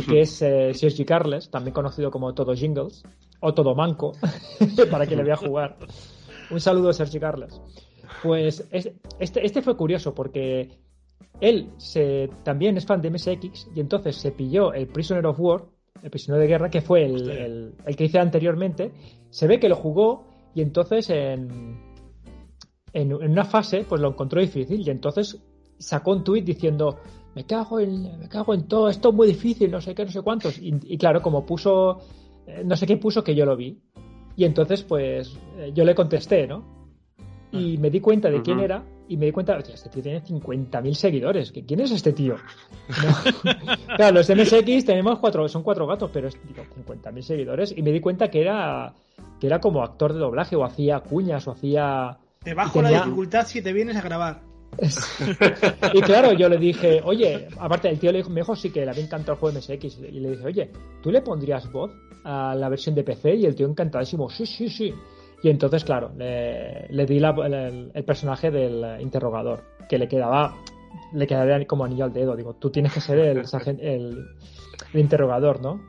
[0.09, 3.03] que es eh, Sergi Carles, también conocido como Todo Jingles,
[3.41, 4.13] o Todo Manco,
[4.91, 5.77] para que le vea jugar.
[6.51, 7.61] Un saludo, Sergi Carles.
[8.23, 10.71] Pues es- este, este fue curioso porque
[11.41, 15.65] él se, también es fan de MSX y entonces se pilló el Prisoner of War,
[16.03, 18.93] el prisionero de guerra, que fue el, el- el que hice anteriormente.
[19.31, 21.79] Se ve que lo jugó y entonces en,
[22.93, 24.81] en, en una fase pues lo encontró difícil.
[24.87, 25.41] Y entonces
[25.79, 26.99] sacó un tuit diciendo
[27.35, 30.11] me cago en me cago en todo esto es muy difícil no sé qué no
[30.11, 31.99] sé cuántos y, y claro como puso
[32.47, 33.79] eh, no sé qué puso que yo lo vi.
[34.37, 36.65] Y entonces pues eh, yo le contesté no
[37.53, 40.23] y me di cuenta de quién era y me di cuenta "Hostia, este tío tiene
[40.23, 42.37] 50.000 seguidores ¿que- quién es este tío
[42.89, 43.47] No.
[43.97, 47.91] claro los MSX tenemos cuatro son cuatro gatos pero es, digo 50.000 seguidores y me
[47.93, 48.93] di cuenta que era
[49.41, 53.47] que era como actor de doblaje o hacía cuñas o hacía Te bajo la dificultad
[53.47, 54.41] si te vienes a grabar.
[55.95, 58.85] y claro, yo le dije, oye, aparte el tío le dijo, me dijo sí que
[58.85, 59.99] le había encantado el juego MSX.
[59.99, 60.71] Y le dije, oye,
[61.03, 61.91] ¿tú le pondrías voz
[62.25, 63.35] a la versión de PC?
[63.37, 64.95] Y el tío encantadísimo, sí, sí, sí.
[65.43, 70.57] Y entonces, claro, le, le di la- el, el personaje del interrogador, que le quedaba,
[71.13, 72.35] le quedaría como anillo al dedo.
[72.37, 74.27] Digo, tú tienes que ser el, sargen- el,
[74.93, 75.81] el interrogador, ¿no?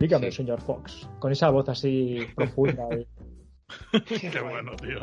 [0.00, 0.38] Dígame, Sí.
[0.38, 2.84] señor Fox, con esa voz así profunda.
[2.98, 3.06] y-
[4.30, 5.00] Qué bueno, tío.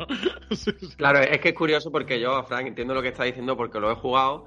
[0.96, 3.90] Claro, es que es curioso porque yo, Frank, entiendo lo que está diciendo porque lo
[3.90, 4.46] he jugado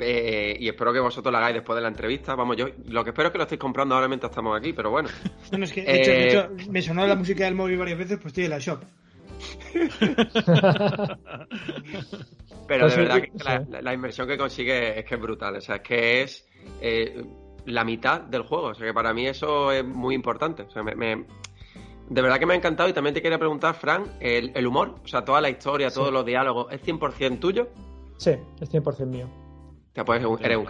[0.00, 2.34] eh, y espero que vosotros lo hagáis después de la entrevista.
[2.34, 4.90] Vamos, yo lo que espero es que lo estéis comprando ahora mientras estamos aquí, pero
[4.90, 5.08] bueno.
[5.50, 7.98] Bueno, es que, de, hecho, de Eh, hecho, me sonó la música del móvil varias
[7.98, 8.80] veces, pues estoy en la shop.
[12.66, 15.20] Pero Pues de sí, verdad que la, la- la inversión que consigue es que es
[15.20, 15.56] brutal.
[15.56, 16.46] O sea, es que es
[16.80, 17.24] eh,
[17.66, 18.68] la mitad del juego.
[18.68, 20.62] O sea, que para mí eso es muy importante.
[20.62, 21.24] O sea, me, me-
[22.08, 22.88] de verdad que me ha encantado.
[22.88, 25.96] Y también te quería preguntar, Frank, el, el humor, o sea, toda la historia, Sí.
[25.96, 27.68] todos los diálogos, ¿es 100% tuyo?
[28.18, 29.26] sí, es 100% mío.
[29.90, 30.66] O sea, pues eres un.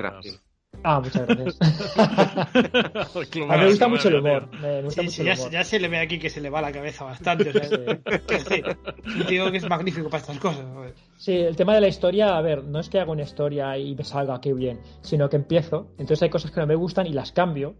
[0.85, 1.59] Ah, muchas gracias.
[1.97, 4.49] A mí me gusta mucho el humor.
[4.51, 4.61] tío.
[4.61, 5.51] Me gusta Sí, mucho sí, el ya, humor.
[5.53, 7.51] ya se le ve aquí que se le va la cabeza bastante.
[7.51, 8.63] O sea, sí,
[9.21, 10.65] un tío que es magnífico para estas cosas.
[10.73, 10.95] joder.
[11.19, 13.95] Sí, el tema de la historia, a ver, no es que haga una historia y
[13.95, 17.13] me salga qué bien, sino que empiezo, entonces hay cosas que no me gustan y
[17.13, 17.75] las cambio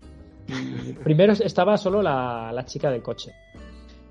[0.49, 3.33] Y primero estaba solo la, la chica del coche.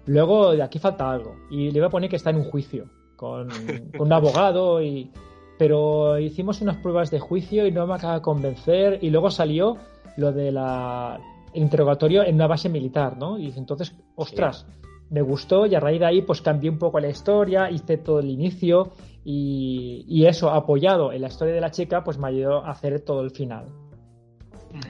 [0.06, 1.36] Luego de aquí falta algo.
[1.52, 3.50] Y le voy a poner que está en un juicio con,
[3.98, 5.12] con un abogado y
[5.60, 9.76] pero hicimos unas pruebas de juicio y no me acaba de convencer y luego salió
[10.16, 11.20] lo de la
[11.54, 13.38] interrogatorio en una base militar, ¿no?
[13.38, 14.66] Y entonces, ostras,
[15.10, 18.20] me gustó y a raíz de ahí pues cambié un poco la historia, hice todo
[18.20, 18.94] el inicio
[19.26, 23.02] y, y eso apoyado en la historia de la chica pues me ayudó a hacer
[23.02, 23.66] todo el final.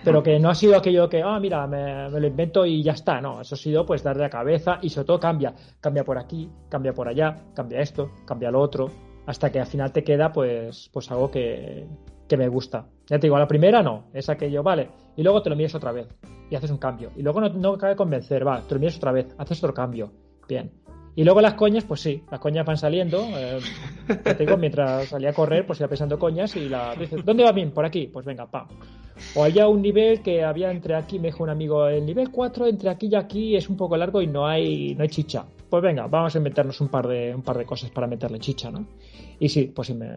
[0.03, 2.91] Pero que no ha sido aquello que, ah, mira, me, me, lo invento y ya
[2.91, 6.19] está, no, eso ha sido pues darle a cabeza y sobre todo cambia, cambia por
[6.19, 8.91] aquí, cambia por allá, cambia esto, cambia lo otro,
[9.29, 11.85] hasta que al final te queda pues, pues algo que,
[12.27, 12.87] que me gusta.
[13.05, 15.75] Ya te digo, a la primera no, es aquello, vale, y luego te lo miras
[15.75, 16.07] otra vez
[16.49, 17.11] y haces un cambio.
[17.15, 19.71] Y luego no, no acaba de convencer, va, te lo miras otra vez, haces otro
[19.75, 20.11] cambio,
[20.47, 20.71] bien.
[21.15, 23.21] Y luego las coñas, pues sí, las coñas van saliendo.
[23.37, 23.59] Eh,
[24.07, 27.43] ya te digo, mientras salía a correr, pues iba pensando coñas y la dice, ¿dónde
[27.43, 27.69] va bien?
[27.69, 28.67] Por aquí, pues venga, pam.
[29.35, 32.65] O había un nivel que había entre aquí, me dijo un amigo, el nivel 4
[32.65, 35.45] entre aquí y aquí es un poco largo y no hay, no hay chicha.
[35.69, 38.71] Pues venga, vamos a inventarnos un par de, un par de cosas para meterle chicha,
[38.71, 38.87] ¿no?
[39.39, 40.07] Y sí, pues me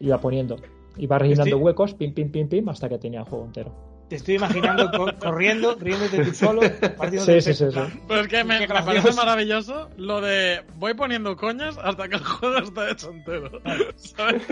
[0.00, 0.56] iba poniendo.
[0.96, 3.94] Iba rellenando huecos, pim, pim, pim, pim, hasta que tenía el juego entero.
[4.08, 6.60] Te estoy imaginando co corriendo, riéndote tú solo,
[6.96, 10.94] partiendo sí, sí, sí, sí, Pero es que me, me, parece maravilloso lo de voy
[10.94, 13.62] poniendo coñas hasta que el juego está hecho entero.
[13.96, 14.42] ¿Sabes?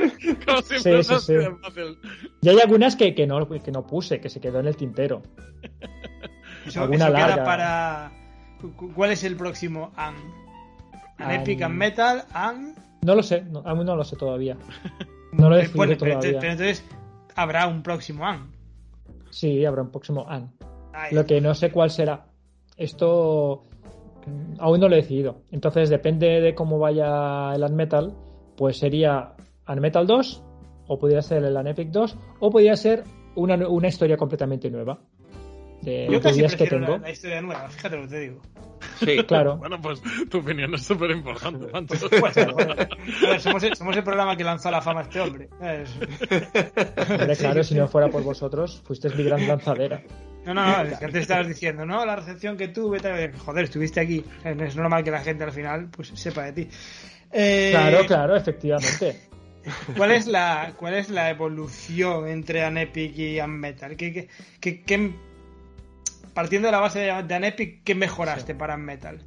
[0.46, 1.34] Como si sí, sí, sí.
[1.60, 1.98] fácil.
[2.40, 5.22] Y hay algunas que, que, no, que no puse, que se quedó en el tintero.
[6.66, 7.44] Eso, Alguna eso larga.
[7.44, 8.12] para.
[8.94, 10.41] ¿Cuál es el próximo AM?
[11.22, 11.40] ¿An.
[11.40, 12.22] Epic and Metal?
[13.02, 14.56] No lo sé, no, aún no lo sé todavía.
[15.32, 16.20] No lo he decidido bueno, todavía.
[16.20, 16.84] Pero, pero entonces
[17.34, 18.52] habrá un próximo AM.
[19.32, 20.52] Sí, habrá un próximo AN.
[20.92, 21.14] Ay.
[21.14, 22.26] Lo que no sé cuál será.
[22.76, 23.62] Esto
[24.26, 25.42] mm, aún no lo he decidido.
[25.50, 28.14] Entonces, depende de cómo vaya el Unmetal,
[28.56, 29.32] pues sería
[29.66, 30.42] Unmetal 2,
[30.88, 33.04] o podría ser el Unepic 2, o podría ser
[33.34, 34.98] una, una historia completamente nueva.
[35.82, 36.98] De Yo casi que prefiero tengo.
[36.98, 38.40] La, la, historia nueva, fíjate lo que te digo.
[39.00, 39.56] Sí, claro.
[39.56, 41.66] Bueno, pues tu opinión es súper importante.
[42.22, 45.20] Pues, a ver, somos, el, somos, el, programa que lanzó a la fama a este
[45.20, 45.48] hombre.
[45.60, 50.02] Hombre, claro, si no fuera por vosotros, fuisteis mi gran lanzadera.
[50.44, 53.64] No, no, no, es que antes estabas diciendo, no, la recepción que tuve, tal, joder,
[53.64, 54.24] estuviste aquí.
[54.44, 56.68] Es normal que la gente al final pues sepa de ti.
[57.32, 59.20] Eh, claro, claro, efectivamente.
[59.96, 63.96] ¿Cuál es la, cuál es la evolución entre Anepic y Unmetal?
[63.96, 64.28] ¿Qué, qué,
[64.60, 65.12] qué, qué
[66.34, 68.58] partiendo de la base de, de Anepic, ¿qué mejoraste sí.
[68.58, 69.20] para Metal?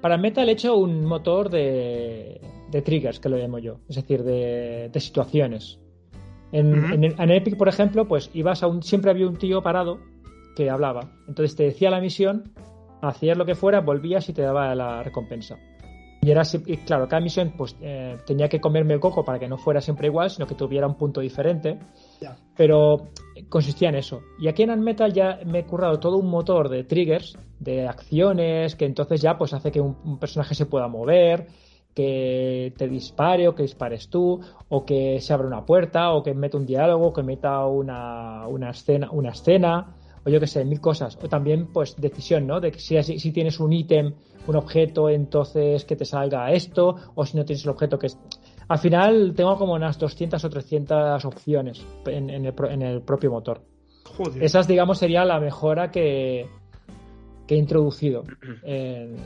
[0.00, 4.22] Para Metal he hecho un motor de, de triggers, que lo llamo yo, es decir,
[4.24, 5.78] de, de situaciones.
[6.50, 6.94] En, uh -huh.
[6.94, 8.82] en, en, Epic, por ejemplo, pues ibas a un.
[8.82, 10.00] Siempre había un tío parado
[10.56, 11.10] que hablaba.
[11.28, 12.52] Entonces te decía la misión,
[13.00, 15.58] hacías lo que fuera, volvías y te daba la recompensa.
[16.20, 19.48] Y era y claro, cada misión pues eh, tenía que comerme el coco para que
[19.48, 21.78] no fuera siempre igual, sino que tuviera un punto diferente.
[22.56, 23.08] Pero
[23.48, 24.22] consistía en eso.
[24.38, 28.76] Y aquí en Unmetal ya me he currado todo un motor de triggers, de acciones,
[28.76, 31.48] que entonces ya pues hace que un, un personaje se pueda mover,
[31.94, 36.34] que te dispare o que dispares tú, o que se abra una puerta, o que
[36.34, 40.80] meta un diálogo, que meta una, una escena, una escena, o yo que sé, mil
[40.80, 41.18] cosas.
[41.22, 42.60] O también, pues, decisión, ¿no?
[42.60, 44.14] De que si, si tienes un ítem,
[44.46, 48.18] un objeto, entonces que te salga esto, o si no tienes el objeto que es...
[48.68, 53.30] Al final tengo como unas 200 o 300 opciones en, en, el, en el, propio
[53.30, 53.62] motor.
[54.16, 54.42] Joder.
[54.42, 56.46] Esas, digamos, sería la mejora que,
[57.46, 58.24] que he introducido.
[58.64, 59.16] Eh,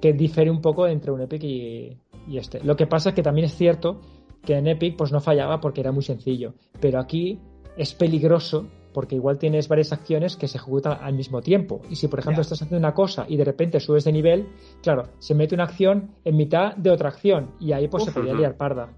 [0.00, 1.94] que difiere un poco entre un Epic y,
[2.26, 2.64] y, este.
[2.64, 4.00] Lo que pasa es que también es cierto
[4.42, 6.54] que en Epic pues no fallaba porque era muy sencillo.
[6.80, 7.38] Pero aquí
[7.76, 11.82] es peligroso porque igual tienes varias acciones que se ejecutan al mismo tiempo.
[11.88, 12.42] Y si, por ejemplo, yeah.
[12.42, 14.48] estás haciendo una cosa y de repente subes de nivel,
[14.82, 18.14] claro, se mete una acción en mitad de otra acción y ahí pues Uf, se
[18.14, 18.90] podría liar parda.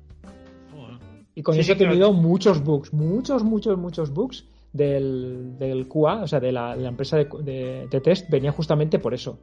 [1.34, 2.22] Y con sí, eso he tenido claro.
[2.22, 6.88] muchos bugs, muchos, muchos, muchos bugs del, del QA, o sea, de la, de la
[6.88, 9.38] empresa de, de, de, test, venía justamente por eso.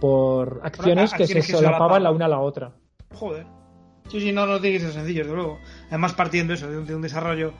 [0.00, 2.72] Por acciones, bueno, que, acciones se que solapaban la una a la otra.
[3.14, 3.46] Joder.
[4.08, 5.58] Sí, sí, no, no tiene que ser sencillo, desde luego.
[5.88, 7.52] Además, partiendo eso, de un, de un desarrollo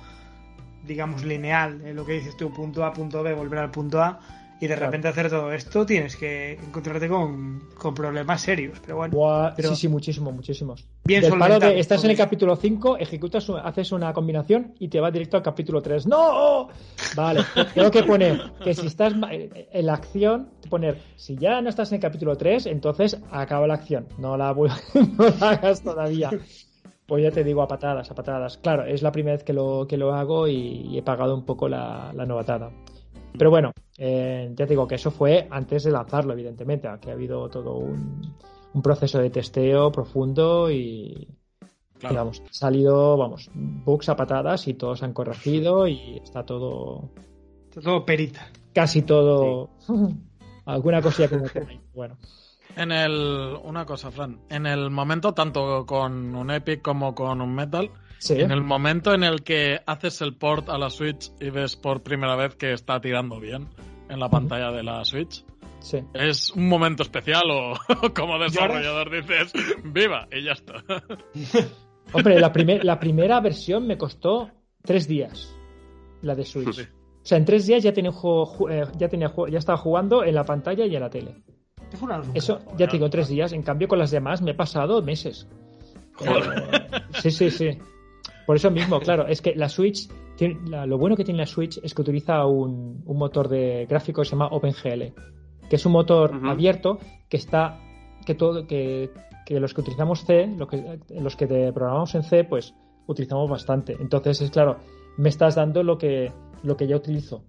[0.88, 4.18] digamos, lineal, en lo que dices tú, punto A, punto B, volver al punto A,
[4.60, 8.80] y de repente hacer todo esto, tienes que encontrarte con, con problemas serios.
[8.80, 9.14] Pero bueno.
[9.14, 10.84] Buah, pero sí, sí, muchísimo, muchísimos.
[11.04, 15.12] Bien palo de, estás en el capítulo 5, ejecutas, haces una combinación y te va
[15.12, 16.08] directo al capítulo 3.
[16.08, 16.68] ¡No!
[17.14, 21.92] Vale, tengo que poner que si estás en la acción, poner, si ya no estás
[21.92, 24.08] en el capítulo 3, entonces acaba la acción.
[24.18, 26.30] No la, no la hagas todavía.
[27.08, 28.58] Pues ya te digo, a patadas, a patadas.
[28.58, 31.46] Claro, es la primera vez que lo, que lo hago y, y he pagado un
[31.46, 32.70] poco la, la novatada.
[33.38, 37.14] Pero bueno, eh, ya te digo que eso fue antes de lanzarlo, evidentemente, que ha
[37.14, 38.20] habido todo un,
[38.74, 41.28] un proceso de testeo profundo y,
[41.98, 42.12] claro.
[42.12, 47.08] digamos, ha salido, vamos, bugs a patadas y todos han corregido y está todo...
[47.70, 48.50] Está todo perita.
[48.74, 49.70] casi todo.
[50.66, 52.18] Alguna cosilla me Bueno.
[52.78, 53.58] En el.
[53.64, 54.38] Una cosa, Fran.
[54.48, 57.90] En el momento, tanto con un Epic como con un Metal,
[58.30, 62.04] en el momento en el que haces el port a la Switch y ves por
[62.04, 63.66] primera vez que está tirando bien
[64.08, 65.44] en la pantalla de la Switch.
[65.80, 65.98] Sí.
[66.14, 67.74] ¿Es un momento especial o
[68.14, 69.52] como desarrollador dices
[69.84, 70.74] viva y ya está?
[72.12, 74.50] Hombre, la, la primera versión me costó
[74.82, 75.52] tres días,
[76.22, 76.78] la de Switch.
[76.78, 80.34] O sea, en tres días ya tenía, juego, eh, ya, tenía ya estaba jugando en
[80.34, 81.42] la pantalla y en la tele.
[82.34, 83.52] Eso ya tengo tres días.
[83.52, 85.48] En cambio, con las demás me he pasado meses.
[87.22, 87.78] Sí, sí, sí.
[88.46, 90.08] Por eso mismo, claro, es que la Switch,
[90.40, 94.30] lo bueno que tiene la Switch es que utiliza un, motor de gráfico que se
[94.32, 95.12] llama OpenGL,
[95.68, 96.98] que es un motor abierto
[97.28, 97.78] que está,
[98.24, 99.10] que todo, que,
[99.50, 102.74] los que utilizamos C, los que, los que programamos en C, pues
[103.06, 103.96] utilizamos bastante.
[104.00, 104.78] Entonces, es claro,
[105.18, 107.44] me estás dando lo que, lo que ya utilizo.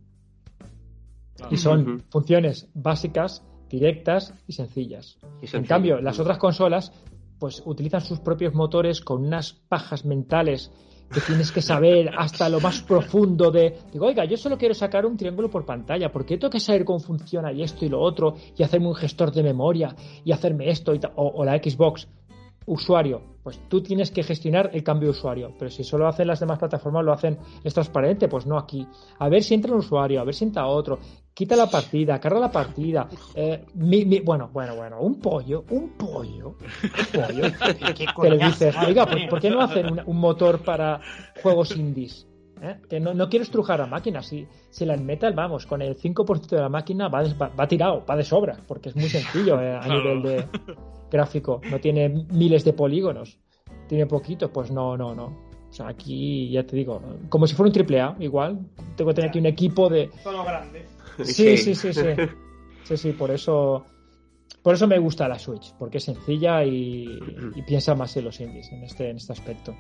[1.50, 5.18] Y son funciones básicas, directas y sencillas.
[5.42, 6.92] en cambio, las otras consolas
[7.40, 10.72] pues utilizan sus propios motores con unas pajas mentales
[11.12, 15.06] que tienes que saber hasta lo más profundo de, digo, oiga, yo solo quiero sacar
[15.06, 18.02] un triángulo por pantalla, ¿por qué tengo que saber cómo funciona y esto y lo
[18.02, 22.08] otro y hacerme un gestor de memoria y hacerme esto y o, o la Xbox?
[22.70, 25.54] usuario, pues tú tienes que gestionar el cambio de usuario.
[25.58, 28.88] Pero si solo hacen las demás plataformas, lo hacen, es transparente, pues no aquí.
[29.18, 31.00] A ver si entra un usuario, a ver si entra otro,
[31.40, 33.08] quita la partida, carga la partida.
[33.34, 33.64] Eh,
[34.26, 37.54] bueno, bueno, bueno, un pollo, un pollo, un pollo.
[38.22, 41.00] que le dices, oiga, ¿por, qué no hacen un, motor para
[41.42, 42.28] juegos indies?
[42.62, 42.76] ¿Eh?
[42.90, 44.22] Que no, no quiero estrujar a máquina.
[44.22, 47.24] Si, si la Metal, vamos, con el 5% de la máquina va,
[47.58, 50.46] va, tirado, va de sobra, porque es muy sencillo eh, a nivel de
[51.10, 51.62] gráfico.
[51.72, 53.40] No tiene miles de polígonos,
[53.88, 55.48] tiene poquito, pues no, no, no.
[55.70, 58.60] O sea, aquí ya te digo, como si fuera un triple A, igual.
[58.98, 60.10] Tengo que tener aquí un equipo de.
[60.22, 60.99] Todo grande.
[61.34, 62.02] Sí, sí, sí, sí.
[62.84, 63.86] Sí, sí, por eso.
[64.64, 67.20] Por eso me gusta la Switch, porque es sencilla y,
[67.66, 69.76] piensa más en los indies en este, en este aspecto.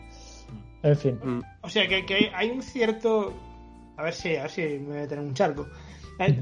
[0.84, 1.19] En fin.
[1.21, 1.41] Mm.
[1.62, 3.34] O sea, que, hay un cierto.
[3.97, 5.67] A ver si, a ver si me voy a tener un charco.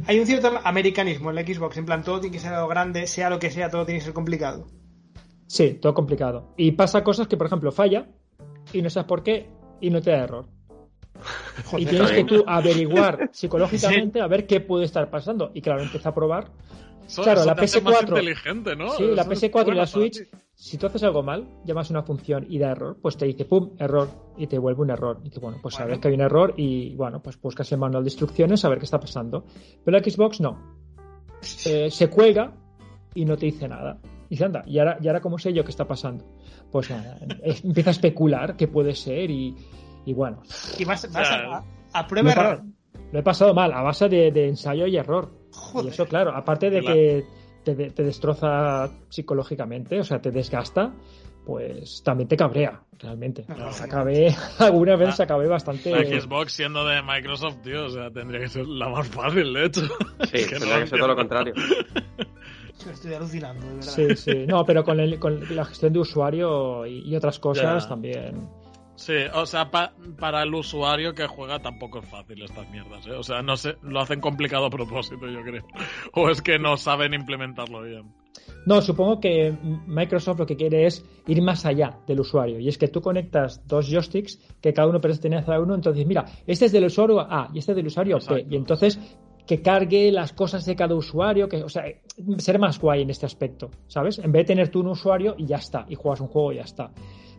[0.08, 3.06] Hay un cierto americanismo en la Xbox, en plan, todo tiene que ser algo grande,
[3.06, 4.68] sea lo que sea, todo tiene que ser complicado.
[5.46, 6.54] Sí, todo complicado.
[6.58, 8.08] Y pasa cosas que, por ejemplo, falla
[8.74, 10.50] y no sabes por qué y no te da error.
[11.78, 15.52] Y tienes que tú averiguar psicológicamente a ver qué puede estar pasando.
[15.54, 16.52] Y claro, empieza a probar
[17.16, 18.78] claro, la PS4.
[18.78, 18.92] ¿no?
[18.92, 22.60] Sí, la PS4 y la Switch, si tú haces algo mal, llamas una función y
[22.60, 25.20] da error, pues te dice pum, error, y te devuelve un error.
[25.22, 28.04] Y dice, bueno, pues sabes que hay un error y bueno, pues buscas el manual
[28.04, 29.46] de instrucciones a ver qué está pasando.
[29.84, 30.78] Pero la Xbox no.
[31.66, 32.54] Eh, se cuelga
[33.14, 34.00] y no te dice nada.
[34.30, 36.26] Y dice, anda, ¿y ahora, ¿y ahora cómo sé yo qué está pasando?
[36.72, 37.18] Pues nada,
[37.64, 39.56] empieza a especular qué puede ser y,
[40.14, 40.42] bueno.
[40.78, 41.06] Y vas,
[41.94, 42.64] a, prueba error.
[43.12, 45.32] Lo he pasado mal, a base de ensayo y error.
[45.84, 47.26] Y eso, claro, aparte de que
[47.76, 50.94] te, destroza psicológicamente, o sea, te desgasta,
[51.46, 53.46] pues también te cabrea, realmente.
[53.82, 55.92] acabé, alguna vez se acabé bastante.
[55.92, 59.66] La Xbox siendo de Microsoft, tío, o sea, tendría que ser la más fácil, de
[59.66, 59.82] hecho.
[59.82, 61.54] Sí, tendría que ser todo lo contrario.
[62.92, 63.92] Estoy alucinando, de verdad.
[63.92, 64.46] Sí, sí.
[64.48, 68.48] No, pero con, la gestión de usuario y, otras cosas también.
[68.98, 73.12] Sí, o sea, para el usuario que juega tampoco es fácil estas mierdas, ¿eh?
[73.12, 75.64] O sea, no sé, lo hacen complicado a propósito, yo creo.
[76.14, 78.12] O es que no saben implementarlo bien.
[78.66, 79.54] No, supongo que
[79.86, 82.60] Microsoft lo que quiere es ir más allá del usuario.
[82.60, 85.76] Y es que tú conectas dos joysticks que cada uno pertenece a uno.
[85.76, 88.48] Entonces, mira, este es del usuario A y este es del usuario B.
[88.50, 89.00] Y entonces
[89.46, 91.86] que cargue las cosas de cada usuario, que, o sea,
[92.40, 94.20] ser más guay en este aspecto, ¿sabes?
[94.20, 96.56] En vez de tener tú un usuario y ya está, y juegas un juego y
[96.58, 96.92] ya está.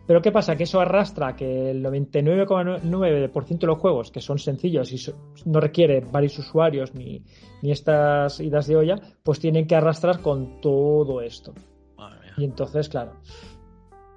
[0.09, 0.55] Pero ¿qué pasa?
[0.55, 5.13] Que eso arrastra que el 99,9% de los juegos, que son sencillos y
[5.45, 7.23] no requiere varios usuarios ni,
[7.61, 11.53] estas idas de olla, pues tienen que arrastrar con todo esto.
[12.37, 13.19] Y entonces, claro,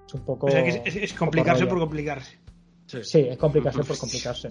[0.07, 0.49] es un poco...
[0.49, 2.39] es, complicarse por complicarse.
[2.87, 3.27] Sí.
[3.29, 4.49] es complicarse por complicarse.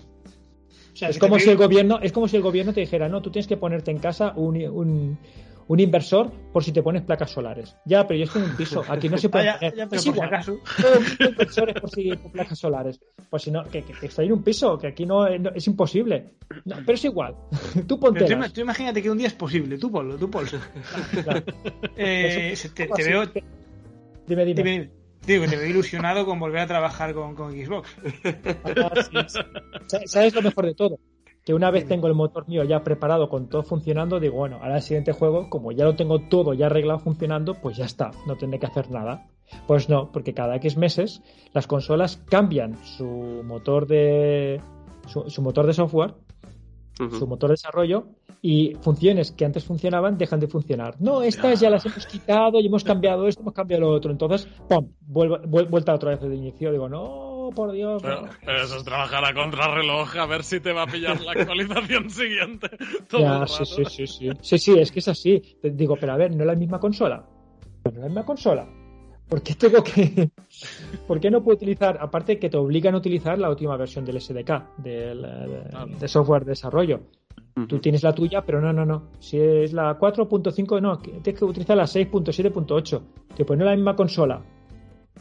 [0.94, 3.48] es, como si el gobierno, es como si el gobierno te dijera, no, tú tienes
[3.48, 5.18] que ponerte en casa un un
[5.80, 7.76] inversor por si te pones placas solares.
[7.86, 10.28] Ya, pero yo estoy en un piso, aquí no se puede ah, ya, es igual.
[10.28, 10.60] acaso.
[11.20, 13.00] inversores por si placas solares.
[13.30, 16.34] Pues si no, que, que, estoy en un piso, que aquí no, es imposible.
[16.66, 17.36] pero es igual.
[17.88, 18.26] tú ponte.
[18.26, 20.52] Tú, imagínate que un día es posible, tú ponlo, tú ponlo.
[21.96, 23.24] Eh, te, veo.
[24.28, 24.92] Dime, dime.
[25.26, 27.96] Digo, te veo ilusionado con volver a trabajar con, con Xbox.
[28.66, 28.92] Ah,
[30.06, 31.00] ¿Sabes lo mejor de todo?
[31.46, 34.76] Que una vez tengo el motor mío ya preparado con todo funcionando, digo, bueno, ahora
[34.78, 38.36] el siguiente juego, como ya lo tengo todo ya arreglado funcionando, pues ya está, no
[38.38, 39.28] tendré que hacer nada.
[39.68, 41.22] Pues no, porque cada X meses
[41.54, 44.62] las consolas cambian su motor de
[45.08, 46.14] su, motor de software,
[47.18, 48.06] su motor de desarrollo
[48.44, 50.96] y funciones que antes funcionaban dejan de funcionar.
[51.00, 54.12] No, estas ya las hemos quitado y hemos cambiado esto, hemos cambiado lo otro.
[54.12, 54.88] Entonces, ¡pum!
[55.02, 56.72] Vuelve, vuel- vuelta otra vez de inicio.
[56.72, 58.02] Digo, no, por Dios.
[58.02, 58.28] Pero,
[58.64, 62.70] eso es trabajar a contrarreloj, a ver si te va a pillar la actualización siguiente.
[63.08, 64.30] Todo Ya, el sí, sí, sí, sí.
[64.42, 65.42] Sí, sí, es que es así.
[65.62, 67.26] Te Digo, pero a ver, no es la misma consola.
[67.86, 68.68] No es la misma consola.
[69.30, 70.30] ¿Por qué tengo que.?
[71.08, 71.98] ¿Por qué no puedo utilizar?
[72.02, 75.88] Aparte que te obligan a utilizar la última versión del SDK, del, de, Claro.
[75.98, 77.00] de software de desarrollo.
[77.68, 79.10] Tú tienes la tuya, pero no, no, no.
[79.20, 83.02] Si es la 4.5, no, tienes que utilizar la 6.7.8.
[83.36, 84.42] Que pues no es la misma consola.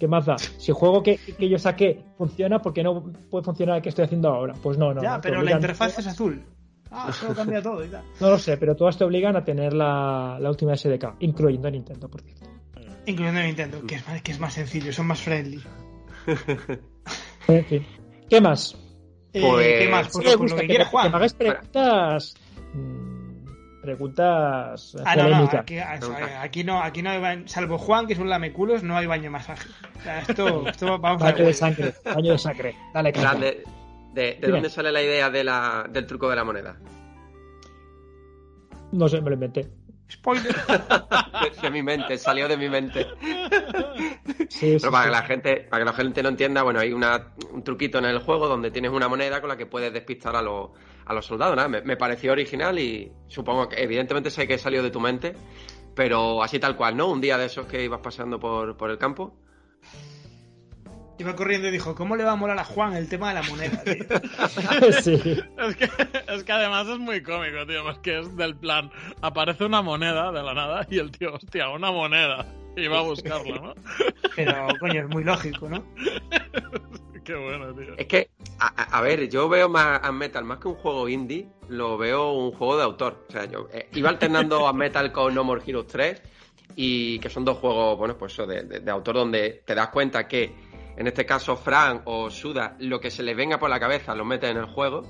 [0.01, 0.37] ¿Qué más da?
[0.59, 3.91] Si el juego que, que yo saqué funciona, ¿por qué no puede funcionar el que
[3.91, 4.55] estoy haciendo ahora?
[4.61, 5.03] Pues no, no.
[5.03, 6.43] ya, no, pero la interfaz es azul.
[6.91, 8.03] Ah, eso cambia todo y tal.
[8.21, 11.71] No lo sé, pero todas te obligan a tener la, la última SDK, incluyendo a
[11.71, 12.47] Nintendo, por cierto.
[13.07, 15.61] Incluyendo Nintendo, que es, más, que es más sencillo, son más friendly.
[17.49, 17.87] En fin.
[18.29, 18.77] ¿Qué más?
[19.33, 20.07] Eh, Pues- ¿Qué más?
[20.07, 22.35] Sí Pues, me pues gusta lo que que, quiera que me hagáis preguntas.
[22.75, 23.10] mm,
[23.83, 25.61] Preguntas Ah, no, no, polémicas.
[25.61, 29.07] aquí, aquí no, aquí no hay baño, salvo Juan, que es un lameculos, no hay
[29.07, 29.69] baño masaje.
[29.99, 31.55] O sea, esto, esto vamos a Baño de ver.
[31.55, 32.77] sangre, baño de sangre.
[32.93, 33.13] Dale.
[33.13, 33.65] ¿De,
[34.13, 36.77] de, de dónde sale la idea de la, del truco de la moneda?
[38.93, 39.71] No sé, me lo inventé.
[40.11, 40.53] Spoiler.
[40.53, 43.07] De, de mi mente, salió de mi mente.
[44.49, 45.09] Sí, sí, Pero para sí.
[45.09, 48.07] que la gente, para que la gente no entienda, bueno, hay una, un truquito en
[48.07, 50.71] el juego donde tienes una moneda con la que puedes despistar a los,
[51.11, 51.57] a los soldados.
[51.57, 55.35] Nada, me, me pareció original y supongo que evidentemente sé que salió de tu mente,
[55.95, 57.09] pero así tal cual, ¿no?
[57.09, 59.35] Un día de esos que ibas pasando por, por el campo.
[61.19, 63.43] Iba corriendo y dijo, ¿cómo le va a molar a Juan el tema de la
[63.43, 64.05] moneda, tío?
[65.03, 65.39] sí.
[65.59, 65.91] Es que,
[66.29, 67.91] es que además es muy cómico, tío.
[67.91, 68.91] Es que es del plan.
[69.21, 72.47] Aparece una moneda de la nada y el tío, hostia, una moneda.
[72.77, 73.75] Y va a buscarla, ¿no?
[74.37, 75.85] Pero, coño, es muy lógico, ¿no?
[77.99, 81.97] Es que, a, ver, yo veo más a Metal más que un juego indie, lo
[81.99, 83.25] veo un juego de autor.
[83.29, 86.23] O sea, yo eh, iba alternando a Metal con No More Heroes 3
[86.77, 90.53] y que son dos juegos, bueno, pues de, de- autor donde te das cuenta que,
[90.97, 94.25] en este caso, Fran o Suda, lo que se les venga por la cabeza lo
[94.25, 95.03] mete en el juego.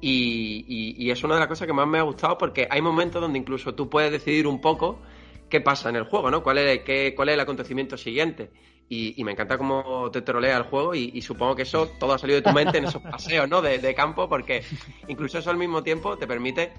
[0.00, 2.82] Y, y- y es una de las cosas que más me ha gustado porque hay
[2.82, 5.00] momentos donde incluso tú puedes decidir un poco
[5.48, 6.42] qué pasa en el juego, ¿no?
[6.42, 8.50] ¿Cuál es, qué, cuál es el acontecimiento siguiente?
[8.94, 12.12] Y, y me encanta cómo te trolea el juego y, y supongo que eso todo
[12.12, 13.62] ha salido de tu mente en esos paseos, ¿no?
[13.62, 14.62] De, de campo porque
[15.08, 16.74] incluso eso al mismo tiempo te permite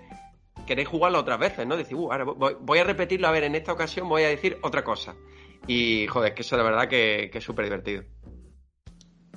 [0.67, 1.75] querer jugarlo otras veces, ¿no?
[1.75, 4.59] Decir, uh, ahora voy, voy a repetirlo, a ver, en esta ocasión voy a decir
[4.61, 5.15] otra cosa.
[5.65, 8.03] Y, joder, que eso de verdad que, que es súper divertido.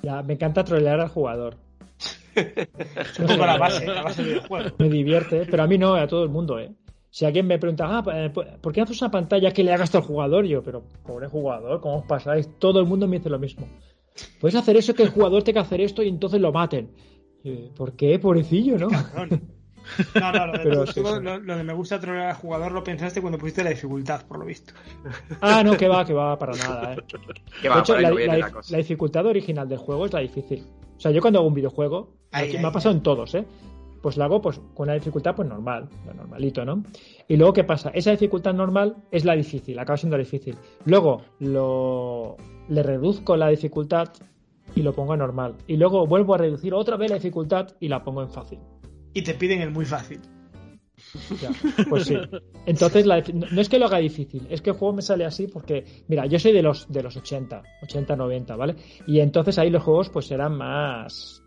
[0.03, 1.57] Ya, me encanta trolear al jugador.
[2.35, 4.69] Es un poco la base, la base del juego.
[4.77, 6.69] Me divierte, pero a mí no, a todo el mundo, ¿eh?
[7.09, 8.29] Si alguien me pregunta, ah, eh,
[8.61, 10.45] ¿por qué haces una pantalla que le hagas al jugador?
[10.45, 12.49] Yo, pero pobre jugador, ¿cómo os pasáis?
[12.59, 13.67] Todo el mundo me dice lo mismo.
[14.41, 16.89] Puedes hacer eso que el jugador tenga que hacer esto y entonces lo maten.
[17.75, 18.19] ¿Por qué?
[18.19, 18.89] Pobrecillo, ¿no?
[18.89, 19.41] Cabrón.
[20.19, 21.01] No, no, lo de, Pero sí.
[21.01, 24.37] Lo, lo de me gusta trolear al jugador lo pensaste cuando pusiste la dificultad, por
[24.39, 24.73] lo visto.
[25.39, 26.97] Ah, no, que va, que va, para nada, ¿eh?
[27.61, 28.71] Que De hecho, la, no viene la- la cosa.
[28.73, 30.65] la dificultad original del juego es la difícil.
[30.97, 33.33] O sea, yo cuando hago un videojuego, Ahí, aquí ahí, me ha pasado en todos,
[33.35, 33.45] ¿eh?
[34.01, 36.83] Pues lo hago pues, con la dificultad pues normal, lo normalito, ¿no?
[37.27, 37.89] Y luego, ¿qué pasa?
[37.93, 40.55] Esa dificultad normal es la difícil, acaba siendo la difícil.
[40.85, 42.37] Luego lo,
[42.69, 44.09] le reduzco la dificultad
[44.75, 45.55] y lo pongo a normal.
[45.67, 48.59] Y luego vuelvo a reducir otra vez la dificultad y la pongo en fácil.
[49.13, 50.19] Y te piden el muy fácil.
[51.41, 51.51] Ya,
[51.89, 52.17] pues sí.
[52.65, 55.47] Entonces, la no es que lo haga difícil, es que el juego me sale así
[55.47, 58.75] porque, mira, yo soy de los, de los 80, 80, 90, ¿vale?
[59.05, 61.43] Y entonces ahí los juegos pues eran más...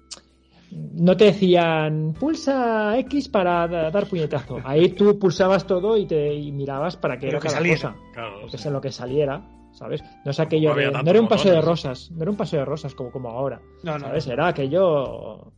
[0.73, 4.59] No te decían, pulsa X para da- dar puñetazo.
[4.65, 7.77] Ahí tú pulsabas todo y te y mirabas para que Lo era que cada saliera.
[7.93, 7.97] cosa.
[8.13, 8.63] Claro, Lo que sí.
[8.63, 9.43] sea lo que saliera,
[9.73, 10.03] ¿sabes?
[10.25, 10.91] No es aquello de...
[10.91, 13.61] No era un paseo de rosas, no era un paseo de rosas como, como ahora,
[13.83, 14.07] No, no.
[14.07, 14.27] ¿sabes?
[14.29, 15.53] Era aquello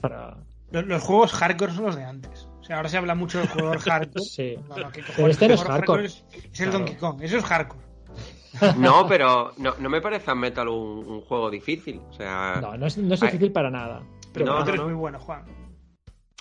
[0.00, 0.36] para...
[0.70, 2.48] Los, los juegos hardcore son los de antes.
[2.60, 4.24] O sea, ahora se habla mucho del jugador hardcore.
[4.24, 4.54] Sí.
[4.68, 5.14] No, no, ¿qué cojones?
[5.16, 6.04] Pero este no es hardcore.
[6.06, 6.72] Es, es el Claro.
[6.78, 7.84] Donkey Kong, eso es hardcore.
[8.78, 12.00] No, pero no, no me parece a Metal un, un juego difícil.
[12.08, 14.00] O sea, No, no es, no es difícil para nada.
[14.34, 14.84] Pero No, no, no.
[14.84, 15.44] muy bueno, Juan.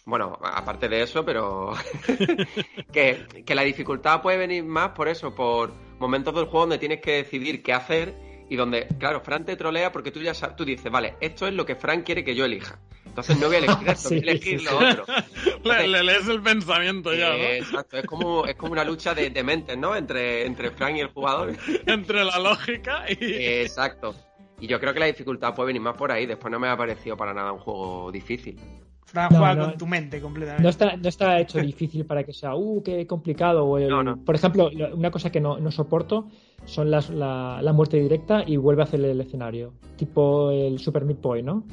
[0.06, 1.72] Bueno, aparte de eso, pero
[2.92, 7.00] que, que la dificultad puede venir más por eso, por momentos del juego donde tienes
[7.00, 8.14] que decidir qué hacer
[8.50, 11.54] y donde, claro, Fran te trolea porque tú ya sabes, tú dices, vale, esto es
[11.54, 12.80] lo que Fran quiere que yo elija.
[13.06, 14.86] Entonces no voy a elegir esto, Sí, voy a elegir sí, lo sí.
[14.86, 15.06] otro.
[15.64, 19.30] Le, le lees el pensamiento ya, Eh, exacto, es como, es como una lucha de,
[19.30, 19.96] de mentes, ¿no?
[19.96, 21.54] Entre, entre Fran y el jugador.
[21.54, 21.58] ¿no?
[21.94, 23.24] Entre la lógica y.
[23.24, 24.14] Eh, exacto.
[24.64, 26.26] Y yo creo que la dificultad puede venir más por ahí.
[26.26, 28.58] Después no me ha parecido para nada un juego difícil.
[29.06, 29.66] Fran No, juega no.
[29.66, 30.64] con tu mente completamente.
[30.64, 33.66] No está, no está hecho difícil para que sea, uh, qué complicado.
[33.66, 34.24] O el- No, no.
[34.24, 36.30] Por ejemplo, lo- una cosa que no, no soporto
[36.64, 39.74] son las, la, la muerte directa y vuelve a hacer el escenario.
[39.98, 41.66] Tipo el Super Meat Boy, ¿no?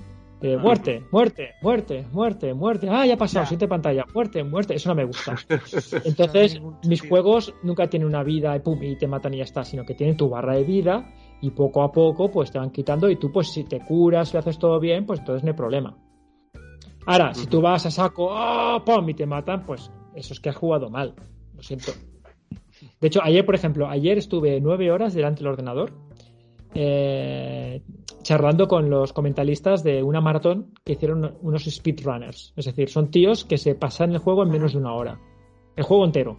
[0.43, 2.89] Eh, muerte, muerte, muerte, muerte, muerte.
[2.91, 4.05] Ah, ya ha pasado, siguiente pantalla.
[4.13, 4.75] Muerte, muerte.
[4.75, 5.37] Eso no me gusta.
[6.05, 9.65] Entonces, mis juegos nunca tienen una vida y pum, y te matan y ya está,
[9.65, 11.09] sino que tienen tu barra de vida
[11.41, 14.33] y poco a poco pues te van quitando y tú pues si te curas y
[14.35, 15.97] lo haces todo bien, pues entonces no hay problema.
[17.07, 18.83] Ahora, si tú vas a saco, ¡ah!
[18.85, 19.09] ¡pum!
[19.09, 21.15] y te matan, pues eso es que has jugado mal.
[21.55, 21.93] Lo siento.
[23.01, 25.93] De hecho, ayer, por ejemplo, ayer estuve nueve horas delante del ordenador
[26.75, 27.83] eh,
[28.23, 32.53] charlando con los comentaristas de una maratón que hicieron unos speedrunners.
[32.57, 35.19] Es decir, son tíos que se pasan el juego en menos de una hora.
[35.77, 36.39] El juego entero.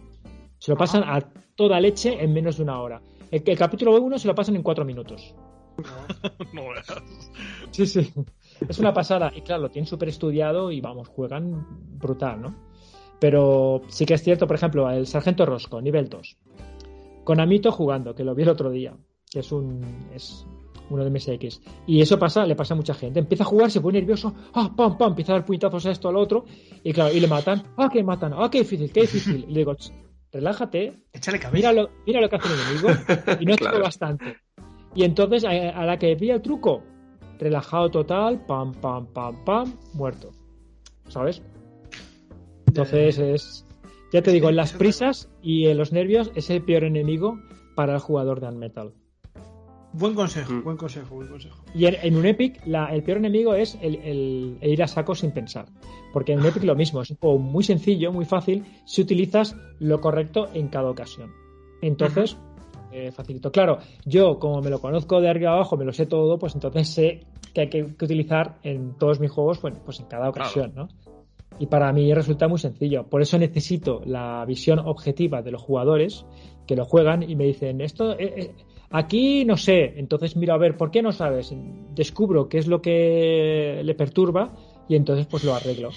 [0.58, 1.20] Se lo pasan a
[1.56, 3.02] toda leche en menos de una hora.
[3.32, 5.34] El, el capítulo 1 se lo pasan en cuatro minutos.
[6.52, 6.62] No.
[7.70, 8.12] Sí, sí.
[8.68, 9.32] Es una pasada.
[9.34, 11.66] Y claro, lo tienen súper estudiado y vamos, juegan
[11.98, 12.54] brutal, ¿no?
[13.18, 16.36] Pero sí que es cierto, por ejemplo, el Sargento Rosco, nivel 2.
[17.24, 18.94] Con Amito jugando, que lo vi el otro día,
[19.30, 19.80] que es un.
[20.14, 20.46] es
[20.90, 21.62] uno de MSX.
[21.86, 23.20] Y eso pasa, le pasa a mucha gente.
[23.20, 26.08] Empieza a jugar, se pone nervioso, ah, pam, pam, empieza a dar puñetazos a esto,
[26.08, 26.44] al otro,
[26.84, 29.46] y claro, y le matan, ah, que matan, ah, qué difícil, qué difícil.
[29.48, 29.90] Y le digo, "Ch,
[30.32, 31.56] relájate, Échale cabeza.
[31.56, 32.88] mira lo, mira lo que hace el enemigo,
[33.40, 33.80] y no es Claro.
[33.82, 34.36] bastante.
[34.94, 36.82] Y entonces, a, a la que pilla el truco,
[37.38, 40.30] relajado total, pam, pam, pam, pam, muerto.
[41.08, 41.42] ¿Sabes?
[42.66, 43.66] Entonces es.
[44.12, 47.38] Ya te digo, en las prisas y en los nervios es el peor enemigo
[47.74, 48.92] para el jugador de Unmetal.
[49.94, 50.64] Buen consejo, Mm.
[50.64, 51.62] buen consejo, buen consejo.
[51.74, 54.86] Y en, en un Epic, la- el peor enemigo es el, el- el ir a
[54.86, 55.66] saco sin pensar.
[56.12, 59.54] Porque en un Epic lo mismo, es un juego muy sencillo, muy fácil, si utilizas
[59.80, 61.30] lo correcto en cada ocasión.
[61.82, 62.36] Entonces,
[62.90, 63.50] eh, facilito.
[63.52, 66.88] Claro, yo como me lo conozco de arriba abajo, me lo sé todo, pues entonces
[66.88, 67.20] sé
[67.54, 70.88] que hay que, que utilizar en todos mis juegos, bueno, pues en cada ocasión, ¿no?
[71.58, 73.04] Y para mí resulta muy sencillo.
[73.08, 76.24] Por eso necesito la visión objetiva de los jugadores
[76.66, 78.54] que lo juegan y me dicen, esto, eh, eh,
[78.92, 79.94] aquí no sé.
[79.96, 81.54] Entonces miro a ver, ¿por qué no sabes?
[81.94, 84.52] Descubro qué es lo que le perturba
[84.88, 85.90] y entonces pues lo arreglo.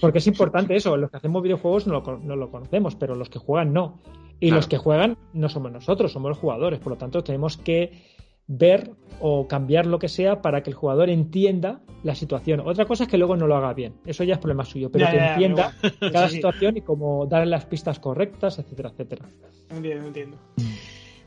[0.00, 0.96] Porque es importante eso.
[0.96, 4.00] Los que hacemos videojuegos no lo, no lo conocemos, pero los que juegan no.
[4.38, 4.56] Y Claro.
[4.56, 6.78] los que juegan no somos nosotros, somos los jugadores.
[6.80, 8.02] Por lo tanto, tenemos que
[8.48, 12.60] ver o cambiar lo que sea para que el jugador entienda la situación.
[12.60, 13.94] Otra cosa es que luego no lo haga bien.
[14.04, 15.74] Eso ya es problema suyo, pero Ya, que ya, entienda
[16.12, 16.36] cada sí.
[16.36, 19.26] situación y cómo darle las pistas correctas, etcétera, etcétera.
[19.70, 20.36] Entiendo, entiendo.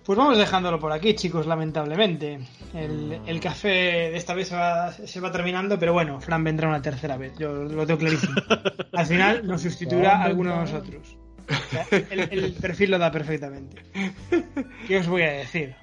[0.10, 2.40] Pues vamos dejándolo por aquí, chicos, lamentablemente.
[2.74, 3.68] El, el café
[4.10, 7.38] de esta vez se va, se va terminando, pero bueno, Fran vendrá una tercera vez,
[7.38, 8.34] yo lo tengo clarísimo.
[8.94, 11.16] Al final nos sustituirá alguno de nosotros.
[11.48, 13.84] O sea, el, el perfil lo da perfectamente.
[14.88, 15.76] ¿Qué os voy a decir?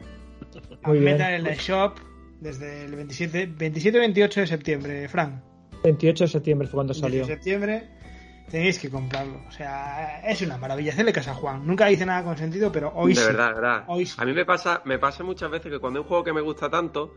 [0.83, 1.13] Muy bien.
[1.13, 1.95] Metal en la shop
[2.41, 5.41] desde el 27 27-28 de septiembre, Fran.
[5.85, 7.27] 28 de septiembre fue cuando 28 salió.
[7.29, 7.96] de septiembre
[8.51, 9.41] tenéis que comprarlo.
[9.49, 10.93] O sea, es una maravilla.
[10.93, 11.67] Hacerle caso a Juan.
[11.67, 13.27] Nunca dice nada con sentido, pero hoy de sí.
[13.27, 13.85] verdad, de verdad.
[13.89, 14.15] Hoy sí.
[14.19, 16.41] A mí me pasa, me pasa muchas veces que cuando hay un juego que me
[16.41, 17.15] gusta tanto,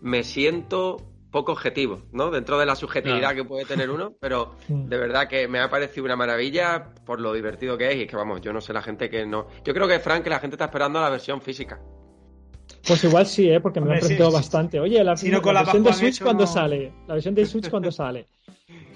[0.00, 0.96] me siento
[1.30, 2.30] poco objetivo, ¿no?
[2.30, 3.36] Dentro de la subjetividad Claro.
[3.36, 7.32] que puede tener uno, pero de verdad que me ha parecido una maravilla por lo
[7.32, 9.46] divertido que es y es que vamos, yo no sé la gente que no.
[9.64, 11.80] Yo creo que Frank, que la gente está esperando a la versión física.
[12.86, 13.60] Pues igual sí, ¿eh?
[13.60, 14.80] porque me Hombre, han preguntado sí, bastante.
[14.80, 16.46] Oye, la, Si no la con la versión de Switch hecho, cuando no.
[16.50, 16.92] sale.
[17.06, 18.26] La versión de Switch cuando sale.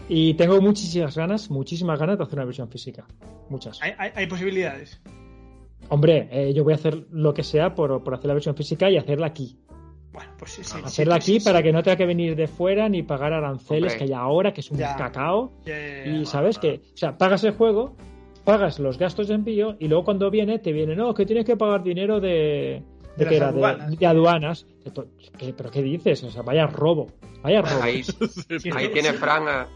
[0.09, 3.05] Y tengo muchísimas ganas, muchísimas ganas de hacer una versión física.
[3.49, 3.81] Muchas.
[3.83, 5.01] Hay, hay- hay posibilidades.
[5.89, 8.91] Hombre, eh, yo voy a hacer lo que sea por, por hacer la versión física
[8.91, 9.59] y hacerla aquí.
[10.13, 10.79] Bueno, pues sí, sí.
[10.83, 11.65] hacerla sí, aquí sí, para sí.
[11.65, 13.99] que no tenga que venir de fuera ni pagar aranceles Hombre.
[13.99, 14.97] que hay ahora, que es un Ya.
[14.97, 15.53] cacao.
[15.67, 16.11] Ya, ya, ya.
[16.17, 17.97] Y sabes que, o sea, pagas el juego,
[18.45, 21.57] pagas los gastos de envío y luego cuando viene te viene, no, que tienes que
[21.57, 22.83] pagar dinero de.
[23.19, 23.99] Aduanas.
[23.99, 24.67] De, aduanas.
[24.85, 25.07] Esto-
[25.39, 26.23] ¿qué- ¿Pero qué dices?
[26.25, 27.07] O sea, vaya robo.
[27.43, 27.83] Vaya robo.
[27.83, 28.03] Ahí,
[28.59, 29.17] Sí, ahí sí, tiene sí.
[29.17, 29.69] Fran a,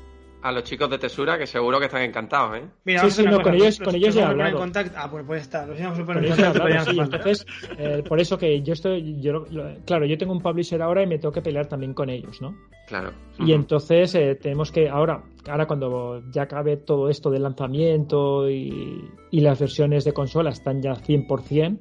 [0.42, 2.64] a los chicos de Tesura que seguro que están encantados, ¿eh?
[2.84, 4.46] Mira, Sí, sí, no, con ellos- los- con los ellos he vamos a poner en
[4.46, 4.58] hablado.
[4.58, 4.92] contacto.
[4.96, 5.66] Ah, pues, pues está.
[5.66, 7.46] Los íbamos a poner en he contacto, ya hablado, sí, entonces,
[7.78, 11.06] eh, por eso que yo estoy, yo, lo- claro, yo tengo un publisher ahora y
[11.06, 12.56] me tengo que pelear también con ellos, ¿no?
[12.86, 13.12] Claro.
[13.38, 19.04] Y entonces eh, tenemos que, ahora, ahora cuando ya acabe todo esto del lanzamiento y,
[19.30, 21.78] y las versiones de consola están ya 100%,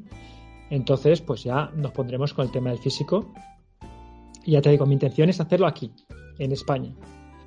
[0.70, 3.34] entonces pues ya nos pondremos con el tema del físico.
[4.46, 5.92] Y ya te digo, mi intención es hacerlo aquí,
[6.38, 6.94] en España.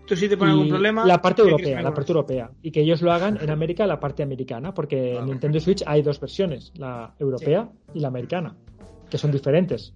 [0.07, 1.07] ¿Tú sí te pones algún problema?
[1.07, 2.51] La parte ¿qué quieres europea, la parte europea.
[2.63, 6.03] Y que ellos lo hagan en América, la parte americana, porque en Nintendo Switch hay
[6.03, 8.57] dos versiones, la europea y la americana,
[9.11, 9.95] que son diferentes.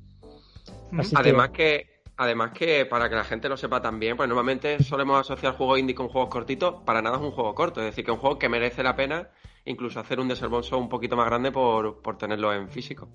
[0.91, 1.87] Que- Además que,
[2.17, 5.95] además que para que la gente lo sepa también, pues normalmente solemos asociar juegos indie
[5.95, 8.39] con juegos cortitos, para nada es un juego corto, es decir, que es un juego
[8.39, 9.29] que merece la pena
[9.69, 13.09] incluso hacer un desembolso un poquito más grande por, por tenerlo en físico.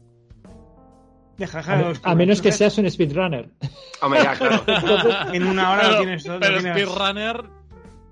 [2.03, 3.49] A, menos que seas un speedrunner.
[4.01, 4.63] Hombre, ya, claro.
[5.33, 6.33] En una hora lo Pero, tienes todo.
[6.35, 7.43] lo pero tienes- Speedrunner,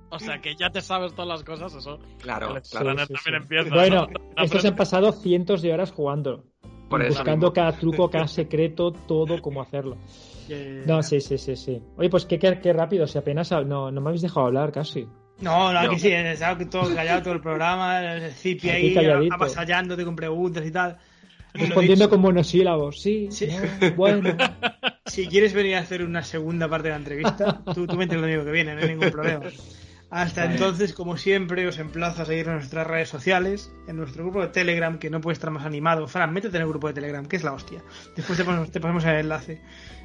[0.09, 1.99] o sea, que ya te sabes todas las cosas, eso.
[2.21, 2.65] Claro, el.
[2.65, 3.43] Speedrunner Sí, sí, también sí.
[3.43, 3.75] empieza.
[3.75, 4.43] Bueno, ¿no?
[4.43, 6.43] estos han pasado cientos de horas jugando.
[6.89, 7.53] Por buscando mismo.
[7.53, 9.97] cada truco, cada secreto, todo, cómo hacerlo.
[10.47, 11.79] Que- No, sí, sí, sí, sí.
[11.97, 15.07] Oye, pues qué, qué, qué rápido, si apenas no, no me habéis dejado hablar casi.
[15.41, 15.79] No, no, No.
[15.91, 20.65] aquí sí, he estado todo callado todo el programa, el Aquí ahí avasallándote con preguntas
[20.65, 20.97] y tal.
[21.53, 23.47] Respondiendo dicho, con monosílabos, sí, Sí.
[23.81, 24.35] no, bueno.
[25.05, 28.21] Si quieres venir a hacer una segunda parte de la entrevista, tú, tú vente el
[28.21, 29.41] domingo que viene, no hay ningún problema.
[30.11, 34.41] Hasta entonces, como siempre, os emplazo a seguir en nuestras redes sociales, en nuestro grupo
[34.41, 36.07] de Telegram, que no puede estar más animado.
[36.07, 37.81] Fran, métete en el grupo de Telegram, que es la hostia.
[38.15, 39.61] Después te ponemos, te ponemos el enlace.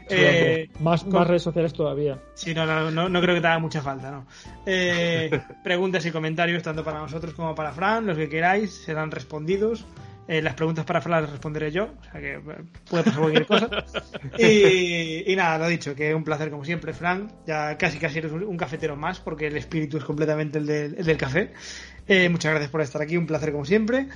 [0.09, 2.19] Eh, más, con- más redes sociales todavía.
[2.35, 4.27] Sí, no, no, no, no creo que te haga mucha falta, ¿no?
[4.65, 5.31] Eh,
[5.65, 9.85] preguntas y comentarios tanto para nosotros como para Fran, los que queráis, serán respondidos.
[10.27, 12.41] Eh, las preguntas para Fran las responderé yo, o sea que eh,
[12.89, 13.69] puede pasar cualquier cosa.
[14.39, 17.31] Y, y nada, lo dicho, que un placer como siempre, Fran.
[17.47, 20.95] Ya casi casi eres un, un cafetero más, porque el espíritu es completamente el del,
[20.99, 21.53] el del café.
[22.09, 24.09] Eh, muchas gracias por estar aquí, un placer como siempre.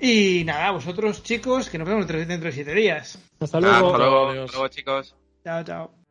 [0.00, 3.18] Y nada, vosotros chicos, que nos vemos dentro dentro de siete días.
[3.40, 3.86] Hasta Ah, luego.
[3.86, 4.44] hasta luego, Adiós.
[4.46, 5.16] hasta luego, chicos.
[5.44, 6.05] Chao, chao.